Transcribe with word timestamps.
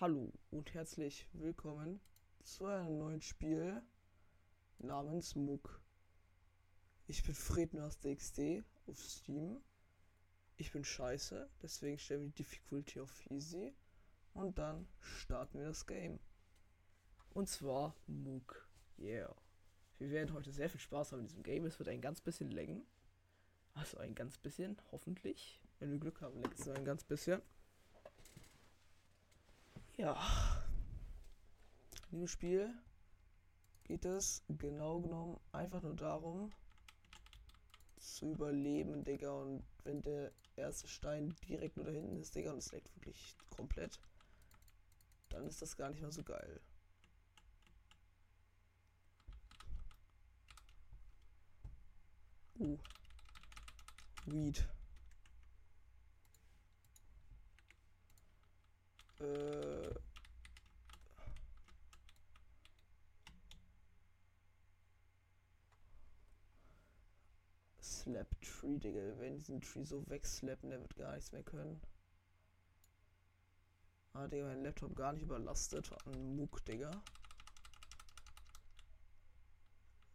Hallo 0.00 0.32
und 0.52 0.74
herzlich 0.74 1.26
willkommen 1.32 1.98
zu 2.44 2.66
einem 2.66 2.98
neuen 2.98 3.20
Spiel 3.20 3.82
namens 4.78 5.34
Muck. 5.34 5.82
Ich 7.08 7.24
bin 7.24 7.34
FredNasDXD 7.34 8.62
auf 8.86 9.02
Steam. 9.02 9.60
Ich 10.54 10.70
bin 10.70 10.84
scheiße, 10.84 11.50
deswegen 11.62 11.98
stellen 11.98 12.20
wir 12.20 12.28
die 12.28 12.44
Difficulty 12.44 13.00
auf 13.00 13.28
Easy 13.28 13.74
und 14.34 14.56
dann 14.56 14.86
starten 15.00 15.58
wir 15.58 15.66
das 15.66 15.84
Game. 15.84 16.20
Und 17.30 17.48
zwar 17.48 17.96
Muck. 18.06 18.68
Yeah. 19.00 19.34
Wir 19.98 20.10
werden 20.10 20.32
heute 20.32 20.52
sehr 20.52 20.70
viel 20.70 20.80
Spaß 20.80 21.10
haben 21.10 21.22
in 21.22 21.26
diesem 21.26 21.42
Game. 21.42 21.66
Es 21.66 21.80
wird 21.80 21.88
ein 21.88 22.00
ganz 22.00 22.20
bisschen 22.20 22.52
länger. 22.52 22.82
Also 23.74 23.98
ein 23.98 24.14
ganz 24.14 24.38
bisschen, 24.38 24.80
hoffentlich. 24.92 25.60
Wenn 25.80 25.90
wir 25.90 25.98
Glück 25.98 26.20
haben, 26.20 26.40
es 26.56 26.68
ein 26.68 26.84
ganz 26.84 27.02
bisschen. 27.02 27.42
Ja. 29.98 30.16
In 32.12 32.20
dem 32.20 32.28
Spiel 32.28 32.72
geht 33.82 34.04
es 34.04 34.44
genau 34.48 35.00
genommen 35.00 35.40
einfach 35.50 35.82
nur 35.82 35.96
darum, 35.96 36.52
zu 37.96 38.30
überleben, 38.30 39.02
Digga. 39.02 39.32
Und 39.32 39.64
wenn 39.82 40.00
der 40.02 40.30
erste 40.54 40.86
Stein 40.86 41.34
direkt 41.48 41.76
nur 41.76 41.84
da 41.84 41.90
hinten 41.90 42.16
ist, 42.20 42.32
Digga, 42.32 42.52
und 42.52 42.58
es 42.58 42.70
leckt 42.70 42.94
wirklich 42.94 43.36
komplett, 43.50 43.98
dann 45.30 45.46
ist 45.48 45.60
das 45.60 45.76
gar 45.76 45.90
nicht 45.90 46.00
mehr 46.00 46.12
so 46.12 46.22
geil. 46.22 46.60
Uh. 52.60 52.78
Weed. 54.26 54.68
Äh. 59.20 59.94
Slap 67.80 68.28
Tree, 68.40 68.78
Digga. 68.78 69.18
Wenn 69.18 69.38
diesen 69.38 69.60
Tree 69.60 69.84
so 69.84 70.08
wegslappen, 70.08 70.70
der 70.70 70.80
wird 70.80 70.96
gar 70.96 71.14
nichts 71.14 71.32
mehr 71.32 71.42
können. 71.42 71.80
Ah, 74.14 74.26
Digga, 74.26 74.46
mein 74.46 74.62
Laptop 74.62 74.94
gar 74.96 75.12
nicht 75.12 75.22
überlastet 75.22 75.90
an 76.06 76.36
Muck, 76.36 76.64
Digga. 76.64 76.90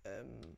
Ähm. 0.06 0.58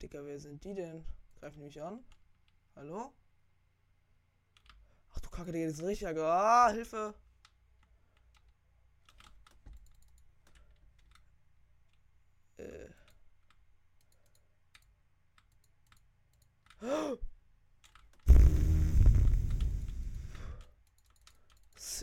Dicker, 0.00 0.24
wer 0.24 0.38
sind 0.38 0.62
die 0.62 0.74
denn? 0.74 1.04
Greifen 1.40 1.58
die 1.58 1.64
mich 1.64 1.82
an? 1.82 2.04
Hallo? 2.76 3.12
Ach 5.12 5.20
du 5.20 5.28
Kacke, 5.30 5.50
Digga, 5.50 5.66
die 5.66 5.72
sind 5.72 5.86
richtig. 5.86 6.06
Ah, 6.24 6.70
Hilfe! 6.70 7.14
Äh. 12.58 12.88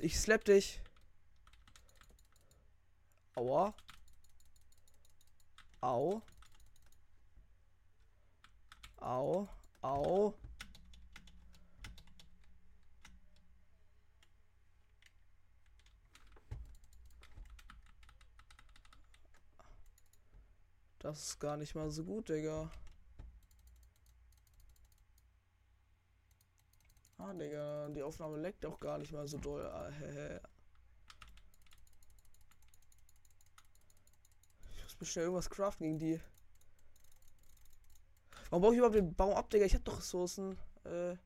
Ich 0.01 0.19
slap 0.19 0.43
dich. 0.43 0.81
Aua. 3.35 3.73
Au. 5.81 6.21
Au. 9.05 9.47
Au. 9.83 10.33
Das 20.97 21.21
ist 21.21 21.39
gar 21.39 21.55
nicht 21.55 21.75
mal 21.75 21.91
so 21.91 22.03
gut, 22.03 22.29
Digga. 22.29 22.71
Ah, 27.19 27.31
Digga, 27.33 27.89
die 27.89 28.01
Aufnahme 28.01 28.37
leckt 28.37 28.65
auch 28.65 28.79
gar 28.79 28.97
nicht 28.97 29.11
mal 29.11 29.27
so 29.27 29.37
doll. 29.37 29.63
Ah, 29.67 29.91
ich 34.87 34.99
muss 34.99 35.09
schnell 35.09 35.25
irgendwas 35.25 35.49
craften 35.49 35.85
gegen 35.85 35.99
die. 35.99 36.34
Warum 38.55 38.61
brauche 38.61 38.73
ich 38.73 38.77
überhaupt 38.77 38.95
den 38.95 39.13
Baum 39.13 39.33
ab, 39.33 39.49
Digga? 39.49 39.65
Ich 39.65 39.73
habe 39.73 39.83
doch 39.83 39.97
Ressourcen. 39.97 40.57
Äh, 40.85 41.17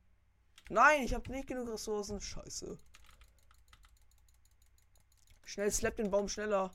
nein, 0.68 1.04
ich 1.04 1.14
habe 1.14 1.30
nicht 1.30 1.46
genug 1.46 1.68
Ressourcen. 1.68 2.20
Scheiße. 2.20 2.76
Schnell, 5.44 5.70
slap 5.70 5.94
den 5.94 6.10
Baum 6.10 6.28
schneller. 6.28 6.74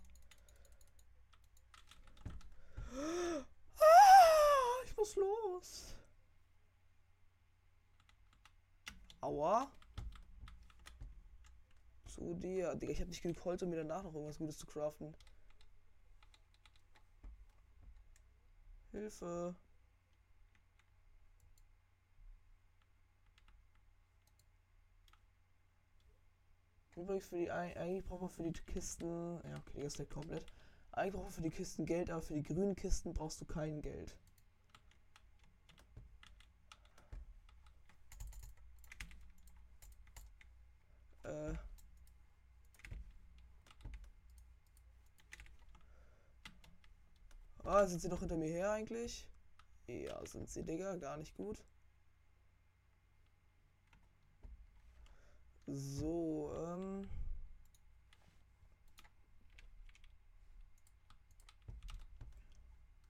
Ah, 2.93 4.85
ich 4.85 4.95
muss 4.95 5.17
los. 5.17 5.93
Aua. 9.19 9.69
Zu 12.05 12.33
dir. 12.35 12.75
Digga, 12.75 12.93
ich 12.93 13.01
habe 13.01 13.09
nicht 13.09 13.21
genug 13.21 13.43
Holz, 13.43 13.61
um 13.61 13.71
mir 13.71 13.83
danach 13.83 14.03
noch 14.03 14.13
irgendwas 14.13 14.37
Gutes 14.37 14.57
zu 14.57 14.67
craften. 14.67 15.13
Hilfe. 18.93 19.53
Übrigens 26.95 27.27
für 27.27 27.37
die 27.37 27.51
eigentlich 27.51 28.05
braucht 28.05 28.21
man 28.21 28.29
für 28.29 28.43
die 28.43 28.53
Kisten. 28.53 29.39
Ja, 29.43 29.57
okay, 29.57 29.81
das 29.83 29.99
ist 29.99 30.09
komplett. 30.09 30.45
Eigentlich 30.91 31.13
braucht 31.13 31.25
man 31.25 31.33
für 31.33 31.41
die 31.41 31.49
Kisten 31.49 31.85
Geld, 31.85 32.09
aber 32.09 32.21
für 32.21 32.35
die 32.35 32.43
grünen 32.43 32.75
Kisten 32.75 33.13
brauchst 33.13 33.41
du 33.41 33.45
kein 33.45 33.81
Geld. 33.81 34.15
Äh. 41.23 41.53
Ah, 47.65 47.85
sind 47.87 47.99
sie 48.01 48.07
noch 48.07 48.19
hinter 48.19 48.37
mir 48.37 48.47
her 48.49 48.71
eigentlich? 48.71 49.27
Ja, 49.87 50.25
sind 50.25 50.49
sie, 50.49 50.63
Digga. 50.63 50.95
Gar 50.95 51.17
nicht 51.17 51.35
gut. 51.35 51.57
So, 55.67 56.51
ähm. 56.63 57.09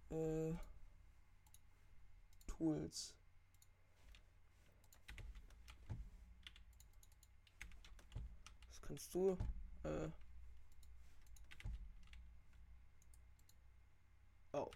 Äh. 0.10 0.54
Tools. 2.48 3.14
Was 8.70 8.82
kannst 8.82 9.14
du? 9.14 9.38
Äh. 9.84 10.10
Oh. 14.54 14.72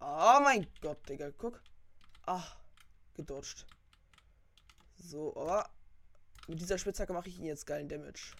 Oh 0.00 0.40
mein 0.42 0.66
Gott, 0.80 1.06
Digga, 1.08 1.30
guck. 1.32 1.62
Ah, 2.26 2.42
gedodged. 3.14 3.66
So, 4.96 5.32
oh. 5.36 5.62
Mit 6.48 6.60
dieser 6.60 6.78
Spitzhacke 6.78 7.12
mache 7.12 7.28
ich 7.28 7.38
ihn 7.38 7.44
jetzt 7.44 7.66
geilen 7.66 7.88
Damage. 7.88 8.34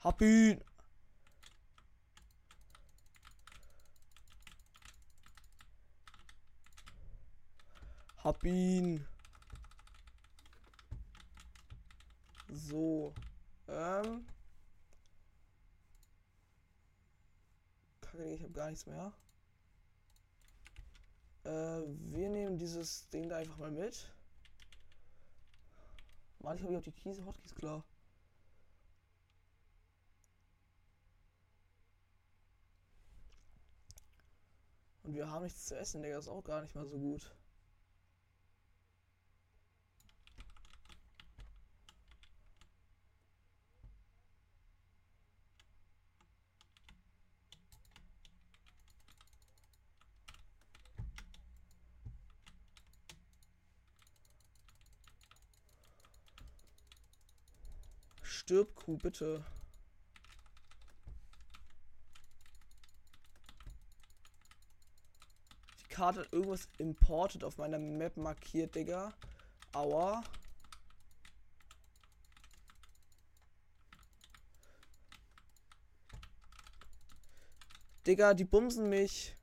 Hab 0.00 0.20
ihn. 0.22 0.62
Hab 8.22 8.44
ihn. 8.44 9.06
So. 12.48 13.12
Ähm. 13.68 14.26
Kacke, 18.14 18.32
ich 18.32 18.42
habe 18.42 18.52
gar 18.52 18.70
nichts 18.70 18.86
mehr. 18.86 19.12
Äh, 21.44 21.50
wir 21.50 22.28
nehmen 22.28 22.58
dieses 22.58 23.08
Ding 23.10 23.28
da 23.28 23.38
einfach 23.38 23.58
mal 23.58 23.70
mit. 23.72 24.08
Manchmal 26.38 26.64
habe 26.64 26.72
ich 26.74 26.78
auch 26.78 26.84
die 26.84 26.92
Keys, 26.92 27.20
Hotkeys 27.24 27.54
klar. 27.54 27.82
Und 35.02 35.14
wir 35.14 35.28
haben 35.28 35.42
nichts 35.42 35.66
zu 35.66 35.76
essen, 35.76 36.02
Digga, 36.02 36.18
ist 36.18 36.28
auch 36.28 36.44
gar 36.44 36.62
nicht 36.62 36.74
mal 36.74 36.86
so 36.86 36.98
gut. 36.98 37.34
Stirb, 58.54 58.72
Kuh, 58.76 58.96
bitte. 58.96 59.44
Die 65.80 65.88
Karte 65.88 66.20
hat 66.20 66.32
irgendwas 66.32 66.68
imported 66.78 67.42
auf 67.42 67.58
meiner 67.58 67.80
Map 67.80 68.16
markiert, 68.16 68.76
Digga. 68.76 69.12
Aua. 69.72 70.22
Digga, 78.06 78.34
die 78.34 78.44
bumsen 78.44 78.88
mich. 78.88 79.34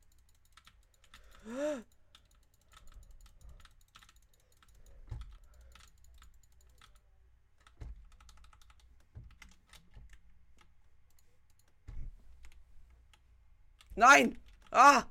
Nein! 14.01 14.35
Ah! 14.71 15.05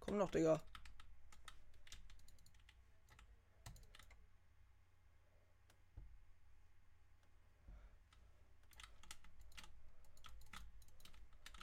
Komm 0.00 0.16
noch, 0.16 0.28
Digga. 0.28 0.60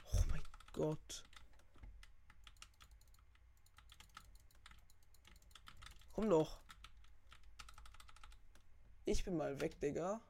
Oh 0.04 0.22
mein 0.30 0.42
Gott. 0.72 1.22
Komm 6.14 6.30
doch. 6.30 6.62
Ich 9.04 9.22
bin 9.22 9.36
mal 9.36 9.60
weg, 9.60 9.78
Digga. 9.80 10.22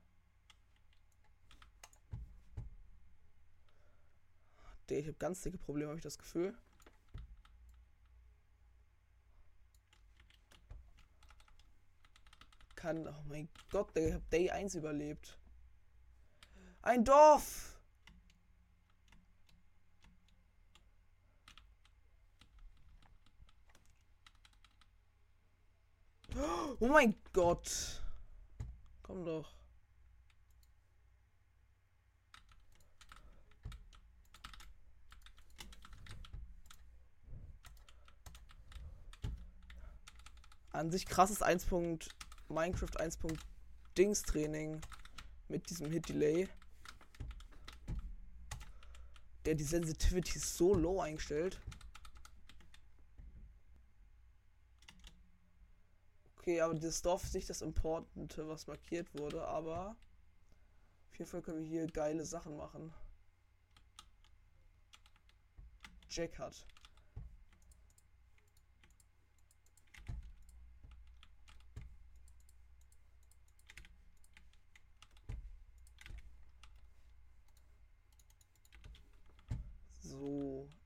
Ich 4.95 5.07
habe 5.07 5.17
ganz 5.19 5.41
dicke 5.43 5.59
Probleme, 5.59 5.89
habe 5.89 5.99
ich 5.99 6.03
das 6.03 6.19
Gefühl. 6.19 6.57
Kann. 12.75 13.09
Oh 13.09 13.23
mein 13.29 13.49
Gott, 13.71 13.95
der 13.97 14.15
hat 14.15 14.33
Day 14.33 14.51
1 14.51 14.75
überlebt. 14.77 15.37
Ein 16.83 17.05
Dorf! 17.05 17.77
Oh 26.79 26.89
mein 26.89 27.17
Gott. 27.33 28.03
Komm 29.03 29.25
doch. 29.25 29.56
An 40.77 40.91
sich 40.91 41.07
krasses 41.07 41.41
1. 41.41 41.69
Minecraft 42.51 43.01
1. 43.01 43.19
Dings 43.97 44.21
Training 44.21 44.79
mit 45.49 45.71
diesem 45.71 45.91
Hit 45.91 46.11
Delay. 46.11 46.51
Der 49.47 49.55
die 49.55 49.65
Sensitivity 49.65 50.39
so 50.39 50.75
low 50.75 51.01
einstellt. 51.01 51.59
Okay, 56.37 56.61
aber 56.61 56.75
das 56.75 57.01
Dorf 57.01 57.25
ist 57.25 57.35
nicht 57.35 57.49
das 57.49 57.63
Importante, 57.63 58.47
was 58.47 58.67
markiert 58.67 59.09
wurde, 59.15 59.49
aber 59.49 59.97
auf 61.11 61.19
jeden 61.19 61.31
Fall 61.31 61.41
können 61.41 61.61
wir 61.61 61.67
hier 61.67 61.87
geile 61.87 62.27
Sachen 62.27 62.55
machen. 62.55 62.93
Jack 66.11 66.39
hat. 66.39 66.67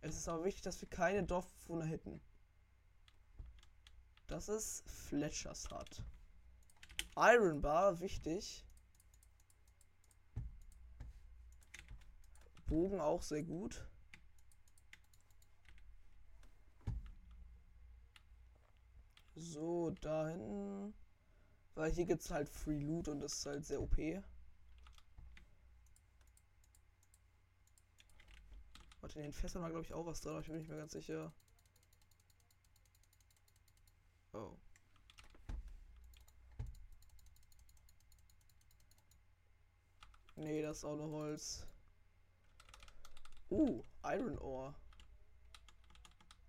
Es 0.00 0.16
ist 0.16 0.28
aber 0.28 0.44
wichtig, 0.44 0.62
dass 0.62 0.80
wir 0.80 0.88
keine 0.88 1.22
Dorfbewohner 1.24 1.84
hitten. 1.84 2.20
Das 4.26 4.48
ist 4.48 4.88
Fletchers 4.88 5.68
Hut. 5.70 6.04
Iron 7.16 7.60
Bar, 7.60 8.00
wichtig. 8.00 8.64
Bogen 12.66 13.00
auch 13.00 13.22
sehr 13.22 13.42
gut. 13.42 13.84
So, 19.34 19.90
da 20.00 20.28
hinten. 20.28 20.94
Weil 21.74 21.90
hier 21.90 22.06
gibt 22.06 22.22
es 22.22 22.30
halt 22.30 22.48
Free 22.48 22.78
Loot 22.78 23.08
und 23.08 23.20
das 23.20 23.32
ist 23.32 23.46
halt 23.46 23.66
sehr 23.66 23.80
OP. 23.82 23.96
Warte, 29.00 29.18
in 29.18 29.24
den 29.24 29.32
Fässern 29.32 29.62
war 29.62 29.70
glaube 29.70 29.84
ich 29.84 29.92
auch 29.92 30.06
was 30.06 30.20
drin, 30.20 30.32
aber 30.32 30.40
ich 30.40 30.48
bin 30.48 30.56
nicht 30.56 30.68
mehr 30.68 30.78
ganz 30.78 30.92
sicher. 30.92 31.32
Oh. 34.32 34.56
Nee, 40.36 40.62
das 40.62 40.78
ist 40.78 40.84
auch 40.84 40.96
nur 40.96 41.10
Holz. 41.10 41.66
Uh, 43.50 43.82
Iron 44.04 44.38
Ore. 44.38 44.74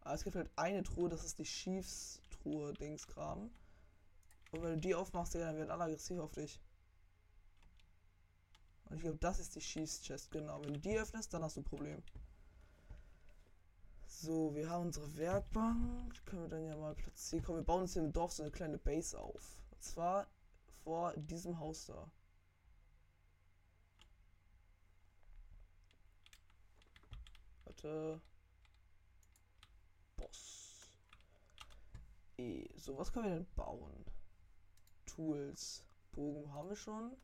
Ah, 0.01 0.13
es 0.13 0.23
gibt 0.23 0.35
halt 0.35 0.49
eine 0.55 0.83
Truhe, 0.83 1.09
das 1.09 1.23
ist 1.23 1.39
die 1.39 1.43
Chiefs-Truhe, 1.43 2.73
Dingskram. 2.73 3.51
Und 4.51 4.61
wenn 4.61 4.73
du 4.73 4.79
die 4.79 4.95
aufmachst, 4.95 5.35
dann 5.35 5.55
werden 5.55 5.71
alle 5.71 5.85
aggressiv 5.85 6.19
auf 6.19 6.31
dich. 6.31 6.59
Und 8.85 8.97
ich 8.97 9.01
glaube, 9.03 9.17
das 9.17 9.39
ist 9.39 9.55
die 9.55 9.59
Chiefs-Chest, 9.59 10.31
genau. 10.31 10.61
Wenn 10.63 10.73
du 10.73 10.79
die 10.79 10.97
öffnest, 10.97 11.33
dann 11.33 11.43
hast 11.43 11.55
du 11.55 11.61
ein 11.61 11.65
Problem. 11.65 12.03
So, 14.13 14.53
wir 14.53 14.69
haben 14.69 14.87
unsere 14.87 15.17
Werkbank. 15.17 16.13
Die 16.13 16.21
können 16.25 16.43
wir 16.43 16.49
dann 16.49 16.65
ja 16.65 16.75
mal 16.75 16.93
platzieren. 16.93 17.43
Komm, 17.43 17.55
wir 17.55 17.63
bauen 17.63 17.81
uns 17.81 17.93
hier 17.93 18.03
im 18.03 18.13
Dorf 18.13 18.33
so 18.33 18.43
eine 18.43 18.51
kleine 18.51 18.77
Base 18.77 19.17
auf. 19.17 19.57
Und 19.71 19.81
zwar 19.81 20.27
vor 20.83 21.13
diesem 21.15 21.57
Haus 21.59 21.85
da. 21.85 22.11
Warte. 27.63 28.21
Boss. 30.17 30.91
E. 32.37 32.67
So, 32.75 32.97
was 32.97 33.11
können 33.11 33.25
wir 33.25 33.35
denn 33.37 33.47
bauen? 33.55 34.05
Tools. 35.07 35.83
Bogen 36.11 36.53
haben 36.53 36.69
wir 36.69 36.75
schon. 36.75 37.17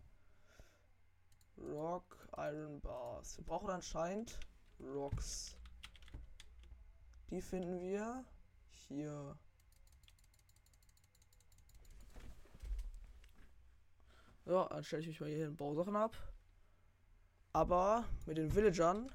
Rock, 1.57 2.27
Iron 2.37 2.79
Bars. 2.79 3.37
Wir 3.37 3.45
brauchen 3.45 3.69
anscheinend 3.69 4.39
Rocks. 4.79 5.56
Die 7.29 7.41
finden 7.41 7.81
wir 7.81 8.23
hier. 8.87 9.37
So, 14.45 14.65
dann 14.69 14.83
stelle 14.83 15.01
ich 15.01 15.09
mich 15.09 15.19
mal 15.19 15.29
hier 15.29 15.47
in 15.47 15.57
Bausachen 15.57 15.95
ab. 15.95 16.15
Aber 17.51 18.05
mit 18.25 18.37
den 18.37 18.51
Villagern 18.51 19.11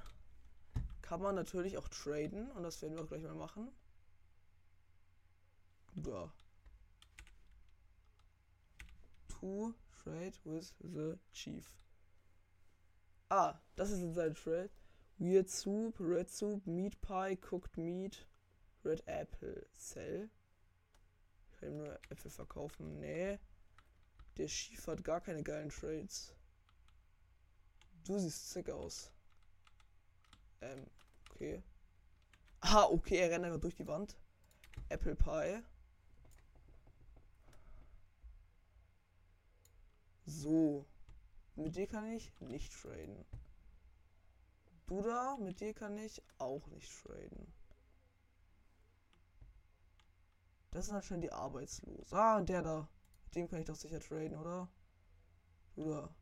kann 1.01 1.21
man 1.21 1.33
natürlich 1.33 1.77
auch 1.77 1.87
traden 1.87 2.51
und 2.51 2.63
das 2.63 2.81
werden 2.81 2.95
wir 2.95 3.03
auch 3.03 3.07
gleich 3.07 3.23
mal 3.23 3.33
machen. 3.33 3.71
Da. 5.95 6.31
To 9.27 9.73
trade 10.03 10.33
with 10.43 10.73
the 10.79 11.17
chief. 11.31 11.71
Ah, 13.29 13.59
das 13.75 13.89
ist 13.89 14.01
in 14.01 14.13
seinem 14.13 14.35
Trade. 14.35 14.69
Weird 15.19 15.49
Soup, 15.49 15.95
Red 15.99 16.29
Soup, 16.29 16.65
Meat 16.65 16.99
Pie, 17.01 17.37
Cooked 17.37 17.77
Meat, 17.77 18.25
Red 18.83 19.03
Apple, 19.05 19.65
Cell. 19.73 20.29
Ich 21.51 21.59
kann 21.59 21.69
ihm 21.69 21.77
nur 21.77 21.99
Äpfel 22.09 22.31
verkaufen. 22.31 22.99
Nee. 22.99 23.39
Der 24.37 24.47
Schief 24.47 24.87
hat 24.87 25.03
gar 25.03 25.21
keine 25.21 25.43
geilen 25.43 25.69
Trades. 25.69 26.33
Du 28.05 28.17
siehst 28.17 28.51
sick 28.51 28.69
aus. 28.69 29.11
Ähm, 30.61 30.85
okay. 31.29 31.63
Ah, 32.61 32.85
okay, 32.85 33.17
er 33.17 33.29
rennt 33.29 33.45
einfach 33.45 33.59
durch 33.59 33.75
die 33.75 33.87
Wand. 33.87 34.17
Apple 34.89 35.15
Pie. 35.15 35.61
So. 40.25 40.85
Mit 41.55 41.75
dir 41.75 41.87
kann 41.87 42.11
ich 42.11 42.31
nicht 42.39 42.73
traden. 42.73 43.25
Du 44.87 45.01
da, 45.01 45.37
mit 45.37 45.59
dir 45.59 45.73
kann 45.73 45.97
ich 45.97 46.21
auch 46.37 46.67
nicht 46.67 46.91
traden. 47.01 47.53
Das 50.71 50.85
sind 50.85 50.95
halt 50.95 51.05
schon 51.05 51.21
die 51.21 51.31
Arbeitslosen. 51.31 52.17
Ah, 52.17 52.41
der 52.41 52.61
da. 52.61 52.89
Mit 53.25 53.35
dem 53.35 53.47
kann 53.47 53.59
ich 53.59 53.65
doch 53.65 53.75
sicher 53.75 53.99
traden, 53.99 54.35
oder? 54.35 54.67
Oder? 55.75 56.13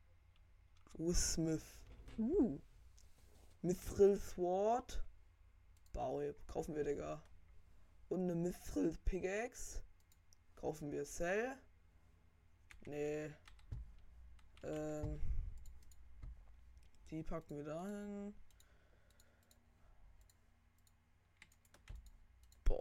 Du 0.94 1.13
Smith. 1.13 1.63
Uh. 2.18 2.60
Mithril 3.62 4.20
Sword. 4.20 5.03
Bau, 5.94 6.22
kaufen 6.48 6.75
wir, 6.75 6.84
Digga. 6.84 7.22
Und 8.10 8.24
eine 8.24 8.36
Mithril 8.36 8.98
Pickaxe. 9.06 9.82
Kaufen 10.56 10.91
wir 10.91 11.06
Cell. 11.06 11.58
Nee. 12.86 13.32
Ähm. 14.63 15.22
Die 17.10 17.24
packen 17.24 17.58
wir 17.58 17.63
dahin. 17.63 18.34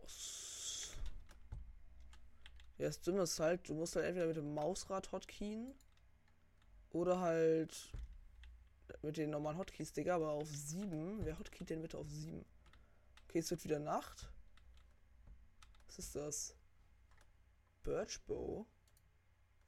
Boss. 0.01 0.95
Ja, 2.79 2.87
das 2.87 3.01
Dumme 3.01 3.23
ist 3.23 3.39
halt, 3.39 3.69
du 3.69 3.75
musst 3.75 3.97
halt 3.97 4.07
entweder 4.07 4.27
mit 4.27 4.37
dem 4.37 4.55
Mausrad 4.55 5.13
hotkeyen 5.13 5.75
oder 6.93 7.21
halt 7.21 7.93
mit 9.03 9.17
den 9.17 9.31
normalen 9.31 9.59
Hotkeys, 9.59 9.93
Digga, 9.93 10.17
aber 10.17 10.31
auf 10.31 10.49
7. 10.49 11.25
Wer 11.25 11.39
hotkeyt 11.39 11.71
denn 11.71 11.83
bitte 11.83 11.99
auf 11.99 12.09
7? 12.09 12.45
Okay, 13.29 13.39
es 13.39 13.51
wird 13.51 13.65
wieder 13.65 13.79
Nacht. 13.79 14.29
Was 15.87 15.99
ist 15.99 16.17
das? 16.17 16.55
Birch 17.83 18.21
Bow. 18.27 18.67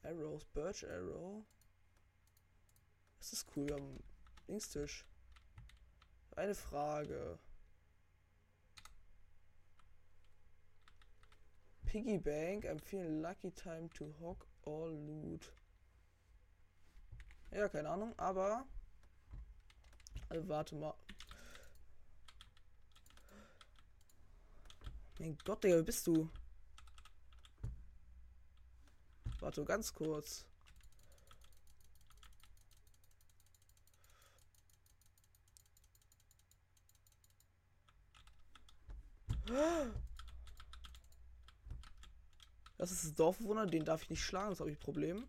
Arrows, 0.02 0.44
Birch 0.46 0.86
Arrow. 0.88 1.44
Das 3.18 3.32
ist 3.32 3.46
cool, 3.54 3.68
wir 3.68 3.76
haben 3.76 4.02
Linkstisch. 4.48 5.04
Eine 6.34 6.54
Frage. 6.54 7.38
Piggy 11.86 12.18
Bank, 12.18 12.64
feeling 12.84 13.20
lucky 13.22 13.50
time 13.50 13.88
to 13.94 14.12
hog 14.20 14.44
all 14.64 14.90
loot. 14.90 15.52
Ja, 17.50 17.68
keine 17.68 17.90
Ahnung, 17.90 18.14
aber. 18.18 18.64
Also, 20.28 20.48
warte 20.48 20.74
mal. 20.74 20.94
Mein 25.18 25.36
Gott, 25.44 25.62
Digga, 25.62 25.76
wer 25.76 25.82
bist 25.82 26.06
du? 26.06 26.28
Warte, 29.40 29.64
ganz 29.64 29.92
kurz. 29.92 30.46
Das 42.82 42.90
ist 42.90 43.04
das 43.04 43.14
Dorfbewohner, 43.14 43.64
den 43.66 43.84
darf 43.84 44.02
ich 44.02 44.10
nicht 44.10 44.24
schlagen, 44.24 44.50
das 44.50 44.58
habe 44.58 44.72
ich 44.72 44.76
ein 44.76 44.80
Problem. 44.80 45.28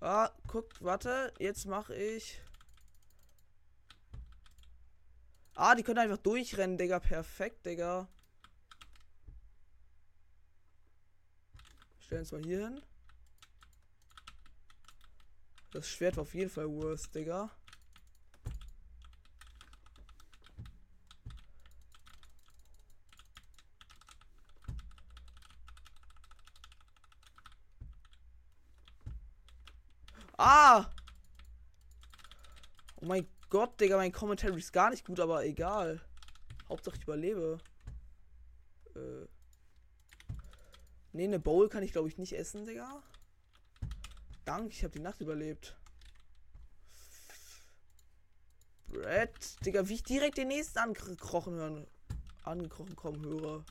Ah, 0.00 0.30
guckt, 0.46 0.80
warte, 0.80 1.34
jetzt 1.40 1.66
mache 1.66 1.92
ich. 1.96 2.40
Ah, 5.56 5.74
die 5.74 5.82
können 5.82 5.98
einfach 5.98 6.18
durchrennen, 6.18 6.78
Digga. 6.78 7.00
Perfekt, 7.00 7.66
Digga. 7.66 8.06
Stellen 11.98 12.22
es 12.22 12.30
mal 12.30 12.44
hier 12.44 12.68
hin. 12.68 12.80
Das 15.72 15.88
Schwert 15.88 16.16
war 16.16 16.22
auf 16.22 16.34
jeden 16.34 16.50
Fall 16.50 16.68
worst, 16.68 17.12
Digga. 17.12 17.50
Ah! 30.38 30.90
Oh 33.04 33.06
mein 33.06 33.28
Gott, 33.50 33.78
Digga, 33.78 33.98
mein 33.98 34.12
Commentary 34.12 34.58
ist 34.58 34.72
gar 34.72 34.88
nicht 34.88 35.04
gut, 35.04 35.20
aber 35.20 35.44
egal. 35.44 36.00
Hauptsache 36.70 36.96
ich 36.96 37.02
überlebe. 37.02 37.58
Äh. 38.96 39.26
Ne, 41.12 41.24
eine 41.24 41.38
Bowl 41.38 41.68
kann 41.68 41.82
ich 41.82 41.92
glaube 41.92 42.08
ich 42.08 42.16
nicht 42.16 42.32
essen, 42.32 42.64
Digga. 42.64 43.02
Dank, 44.46 44.72
ich 44.72 44.82
habe 44.82 44.94
die 44.94 45.00
Nacht 45.00 45.20
überlebt. 45.20 45.76
Brett, 48.88 49.62
Digga, 49.66 49.86
wie 49.86 49.94
ich 49.94 50.02
direkt 50.02 50.38
den 50.38 50.48
nächsten 50.48 50.78
angekrochen 50.78 51.56
hören. 51.56 51.86
Angekrochen 52.42 52.96
kommen 52.96 53.22
höre. 53.22 53.66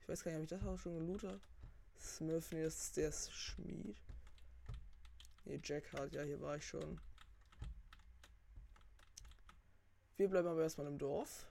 Ich 0.00 0.08
weiß 0.08 0.24
gar 0.24 0.32
nicht, 0.32 0.38
ob 0.38 0.44
ich 0.44 0.50
das 0.50 0.66
auch 0.66 0.78
schon 0.78 0.98
gelootet 0.98 1.40
Smith, 2.00 2.50
nee, 2.50 2.64
das 2.64 2.82
ist 2.82 2.96
der 2.96 3.12
Schmied. 3.12 3.96
Nee, 5.46 5.60
Jackhard, 5.62 6.12
ja, 6.12 6.22
hier 6.22 6.40
war 6.40 6.56
ich 6.56 6.66
schon. 6.66 7.00
Wir 10.16 10.28
bleiben 10.28 10.48
aber 10.48 10.62
erstmal 10.62 10.88
im 10.88 10.98
Dorf. 10.98 11.46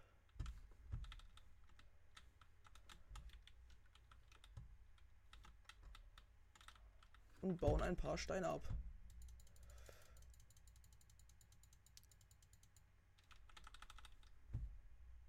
Und 7.41 7.59
bauen 7.59 7.81
ein 7.81 7.95
paar 7.95 8.17
Steine 8.17 8.49
ab. 8.49 8.67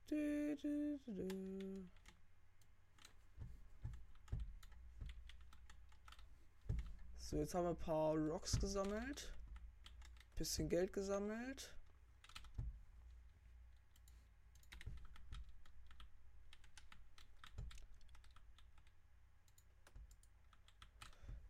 Du, 0.08 0.56
du, 0.56 0.99
du, 1.06 1.88
So, 7.28 7.38
jetzt 7.38 7.56
haben 7.56 7.64
wir 7.64 7.71
ein 7.71 7.76
paar 7.76 8.14
Rocks 8.14 8.56
gesammelt. 8.61 9.33
Bisschen 10.37 10.68
Geld 10.68 10.92
gesammelt. 10.92 11.75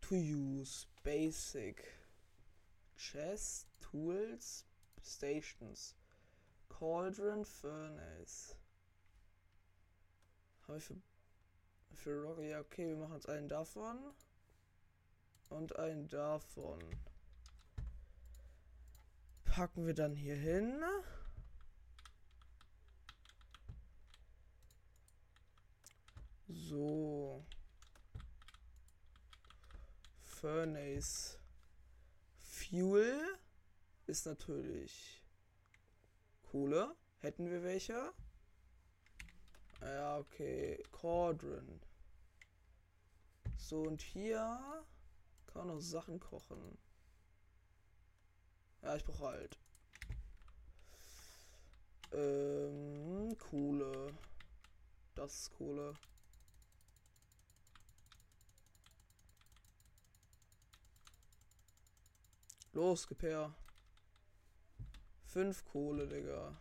To 0.01 0.15
use 0.15 0.87
basic 1.03 1.93
chest 2.95 3.67
tools 3.79 4.65
stations 5.03 5.93
cauldron 6.69 7.45
furnace 7.45 8.55
habe 10.67 10.79
ich 10.79 10.85
für 10.85 10.95
für 11.93 12.23
Rock 12.23 12.39
ja 12.39 12.61
okay 12.61 12.87
wir 12.87 12.95
machen 12.95 13.15
uns 13.15 13.25
einen 13.27 13.47
davon 13.47 13.99
und 15.49 15.75
einen 15.77 16.07
davon. 16.07 16.79
Packen 19.43 19.85
wir 19.85 19.93
dann 19.93 20.15
hier 20.15 20.35
hin. 20.35 20.83
So. 26.47 27.45
Furnace. 30.23 31.39
Fuel 32.37 33.19
ist 34.05 34.25
natürlich 34.25 35.23
Kohle. 36.43 36.95
Hätten 37.19 37.49
wir 37.49 37.63
welche? 37.63 38.13
Ja, 39.81 40.17
okay. 40.17 40.83
Cauldron. 40.91 41.81
So, 43.57 43.81
und 43.81 44.01
hier 44.01 44.85
kann 45.57 45.71
auch 45.71 45.73
noch 45.73 45.81
Sachen 45.81 46.19
kochen. 46.19 46.77
Ja, 48.83 48.95
ich 48.95 49.03
brauche 49.03 49.25
halt. 49.25 49.57
Ähm, 52.11 53.35
Kohle. 53.39 54.13
Das 55.15 55.33
ist 55.33 55.57
Kohle. 55.57 55.93
Los, 62.73 63.07
gib 63.07 63.23
her. 63.23 63.51
Fünf 65.25 65.65
Kohle, 65.65 66.07
Digga. 66.07 66.55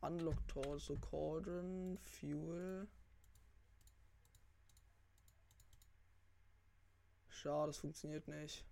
Unlock 0.00 0.48
Torso 0.48 0.96
Cauldron, 0.96 1.98
Fuel. 1.98 2.88
Schade, 7.42 7.68
das 7.68 7.78
funktioniert 7.78 8.28
nicht. 8.28 8.66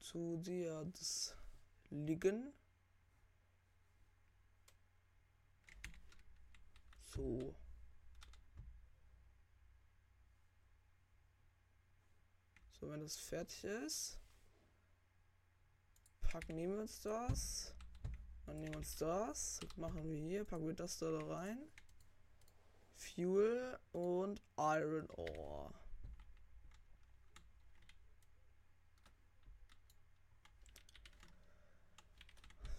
Zu 0.00 0.38
dir 0.38 0.90
das 0.96 1.36
liegen. 1.90 2.50
So. 7.14 7.54
So, 12.80 12.90
wenn 12.90 13.00
das 13.00 13.16
fertig 13.16 13.64
ist, 13.64 14.18
packen, 16.22 16.56
wir 16.56 16.80
uns 16.80 17.02
das. 17.02 17.74
Dann 18.46 18.60
nehmen 18.60 18.72
wir 18.72 18.78
uns 18.78 18.96
das. 18.96 19.60
Machen 19.76 20.08
wir 20.08 20.16
hier, 20.16 20.44
packen 20.46 20.66
wir 20.66 20.74
das 20.74 20.96
da, 20.96 21.10
da 21.10 21.26
rein. 21.26 21.58
Fuel 22.96 23.78
und 23.92 24.40
Iron 24.56 25.10
Ore. 25.10 25.83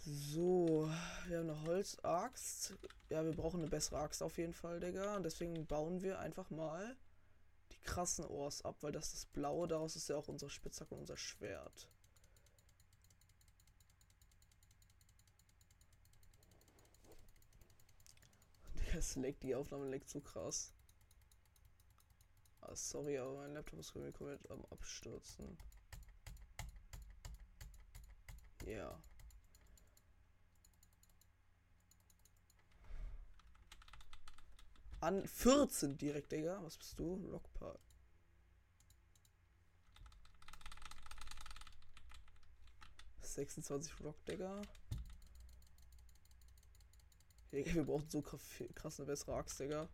So, 0.08 0.88
wir 1.26 1.40
haben 1.40 1.50
eine 1.50 1.64
Holzaxt. 1.64 2.76
Ja, 3.10 3.26
wir 3.26 3.32
brauchen 3.34 3.62
eine 3.62 3.70
bessere 3.70 3.98
Axt 3.98 4.22
auf 4.22 4.38
jeden 4.38 4.54
Fall, 4.54 4.80
Digga. 4.80 5.16
Und 5.16 5.24
deswegen 5.24 5.66
bauen 5.66 6.04
wir 6.04 6.20
einfach 6.20 6.52
mal 6.52 6.96
die 7.72 7.80
krassen 7.82 8.24
Ohrs 8.26 8.64
ab, 8.64 8.76
weil 8.82 8.92
das 8.92 9.14
das 9.14 9.26
Blaue, 9.26 9.68
daraus 9.68 9.96
ist 9.96 10.08
ja 10.08 10.16
auch 10.16 10.28
unsere 10.28 10.52
Spitzhacke 10.52 10.94
und 10.94 11.02
unser 11.02 11.18
Schwert. 11.18 11.90
Digga, 18.76 19.00
es 19.00 19.16
leckt, 19.16 19.42
die 19.42 19.56
Aufnahme 19.56 19.88
leckt 19.88 20.10
so 20.10 20.20
krass. 20.22 20.72
Ah, 22.62 22.76
sorry, 22.76 23.18
aber 23.18 23.34
mein 23.38 23.54
Laptop 23.56 23.80
ist 23.80 23.94
komplett 23.94 24.52
am 24.52 24.64
Abstürzen. 24.70 25.58
Ja. 28.68 29.00
An 35.02 35.28
14 35.28 35.98
direkt, 35.98 36.32
Digga. 36.32 36.62
Was 36.64 36.78
bist 36.78 37.00
du? 37.00 37.18
Lockpart. 37.30 37.80
Sechsundzwanzig 43.22 43.94
Rock, 44.02 44.24
Digga. 44.26 44.62
Digga, 47.52 47.74
wir 47.74 47.84
brauchen 47.86 48.10
so 48.10 48.22
krass 48.22 49.00
eine 49.00 49.08
bessere 49.08 49.36
Axt, 49.36 49.60
Digga. 49.60 49.88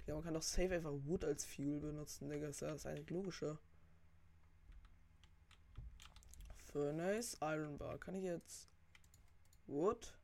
Digga, 0.00 0.14
man 0.14 0.24
kann 0.24 0.34
doch 0.34 0.42
safe 0.42 0.74
einfach 0.74 0.92
Wood 1.04 1.24
als 1.24 1.44
Fuel 1.44 1.78
benutzen, 1.80 2.28
Digga. 2.28 2.46
Das 2.46 2.56
ist 2.56 2.62
ja 2.62 2.72
das 2.72 2.86
eigentlich 2.86 3.10
logische. 3.10 3.58
Furnace, 6.72 7.36
Iron 7.40 7.76
Bar. 7.78 7.98
Kann 7.98 8.14
ich 8.14 8.24
jetzt 8.24 8.68
Wood? 9.66 10.14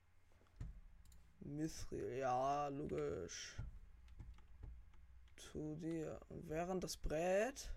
Mithril, 1.40 2.18
ja, 2.18 2.68
logisch. 2.68 3.56
Zu 5.36 5.76
dir. 5.76 6.20
Und 6.28 6.48
während 6.48 6.82
das 6.84 6.96
brät. 6.96 7.70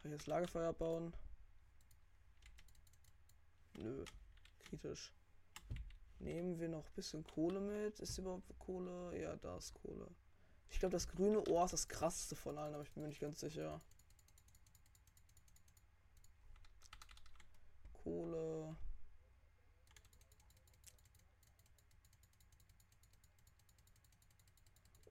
Kann 0.00 0.10
ich 0.10 0.18
jetzt 0.18 0.26
Lagerfeuer 0.26 0.72
bauen? 0.72 1.14
Nö. 3.74 4.04
Kritisch. 4.64 5.12
Nehmen 6.18 6.58
wir 6.58 6.68
noch 6.68 6.86
ein 6.86 6.94
bisschen 6.94 7.24
Kohle 7.24 7.60
mit. 7.60 8.00
Ist 8.00 8.18
überhaupt 8.18 8.46
Kohle? 8.58 9.20
Ja, 9.20 9.36
da 9.36 9.56
ist 9.56 9.74
Kohle. 9.74 10.08
Ich 10.70 10.78
glaube, 10.78 10.92
das 10.92 11.08
grüne 11.08 11.46
Ohr 11.48 11.64
ist 11.64 11.72
das 11.72 11.88
krasseste 11.88 12.34
von 12.34 12.58
allen, 12.58 12.74
aber 12.74 12.82
ich 12.82 12.90
bin 12.92 13.02
mir 13.02 13.08
nicht 13.08 13.20
ganz 13.20 13.40
sicher. 13.40 13.80
Kohle. 18.02 18.41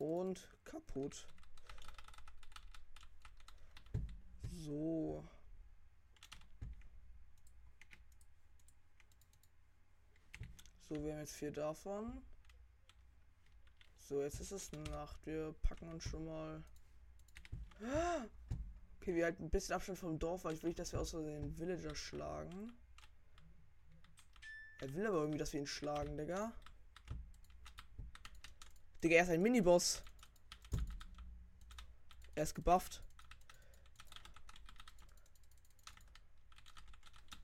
Und 0.02 0.48
kaputt. 0.64 1.28
So. 4.66 5.24
So, 10.90 10.96
wir 11.04 11.14
haben 11.14 11.20
jetzt 11.20 11.36
vier 11.36 11.52
davon. 11.52 12.20
So, 14.00 14.24
jetzt 14.24 14.40
ist 14.40 14.52
es 14.52 14.72
Nacht. 14.72 15.24
Wir 15.28 15.54
packen 15.62 15.88
uns 15.90 16.04
schon 16.04 16.26
mal. 16.26 16.64
Okay, 19.00 19.14
wir 19.14 19.26
halten 19.26 19.44
ein 19.44 19.50
bisschen 19.52 19.76
Abstand 19.76 20.00
vom 20.00 20.18
Dorf, 20.18 20.46
weil 20.46 20.56
ich 20.56 20.64
will 20.64 20.70
nicht, 20.70 20.80
dass 20.80 20.94
wir 20.94 21.00
aus 21.00 21.12
den 21.12 21.56
Villager 21.60 21.94
schlagen. 21.94 22.74
Er 24.80 24.92
will 24.96 25.06
aber 25.06 25.20
irgendwie, 25.20 25.38
dass 25.38 25.54
wir 25.54 25.60
ihn 25.60 25.68
schlagen, 25.68 26.18
Digga. 26.18 26.52
Digga, 29.04 29.16
er 29.16 29.24
ist 29.24 29.30
ein 29.30 29.42
Miniboss. 29.42 30.04
Er 32.36 32.44
ist 32.44 32.54
gebufft. 32.54 33.02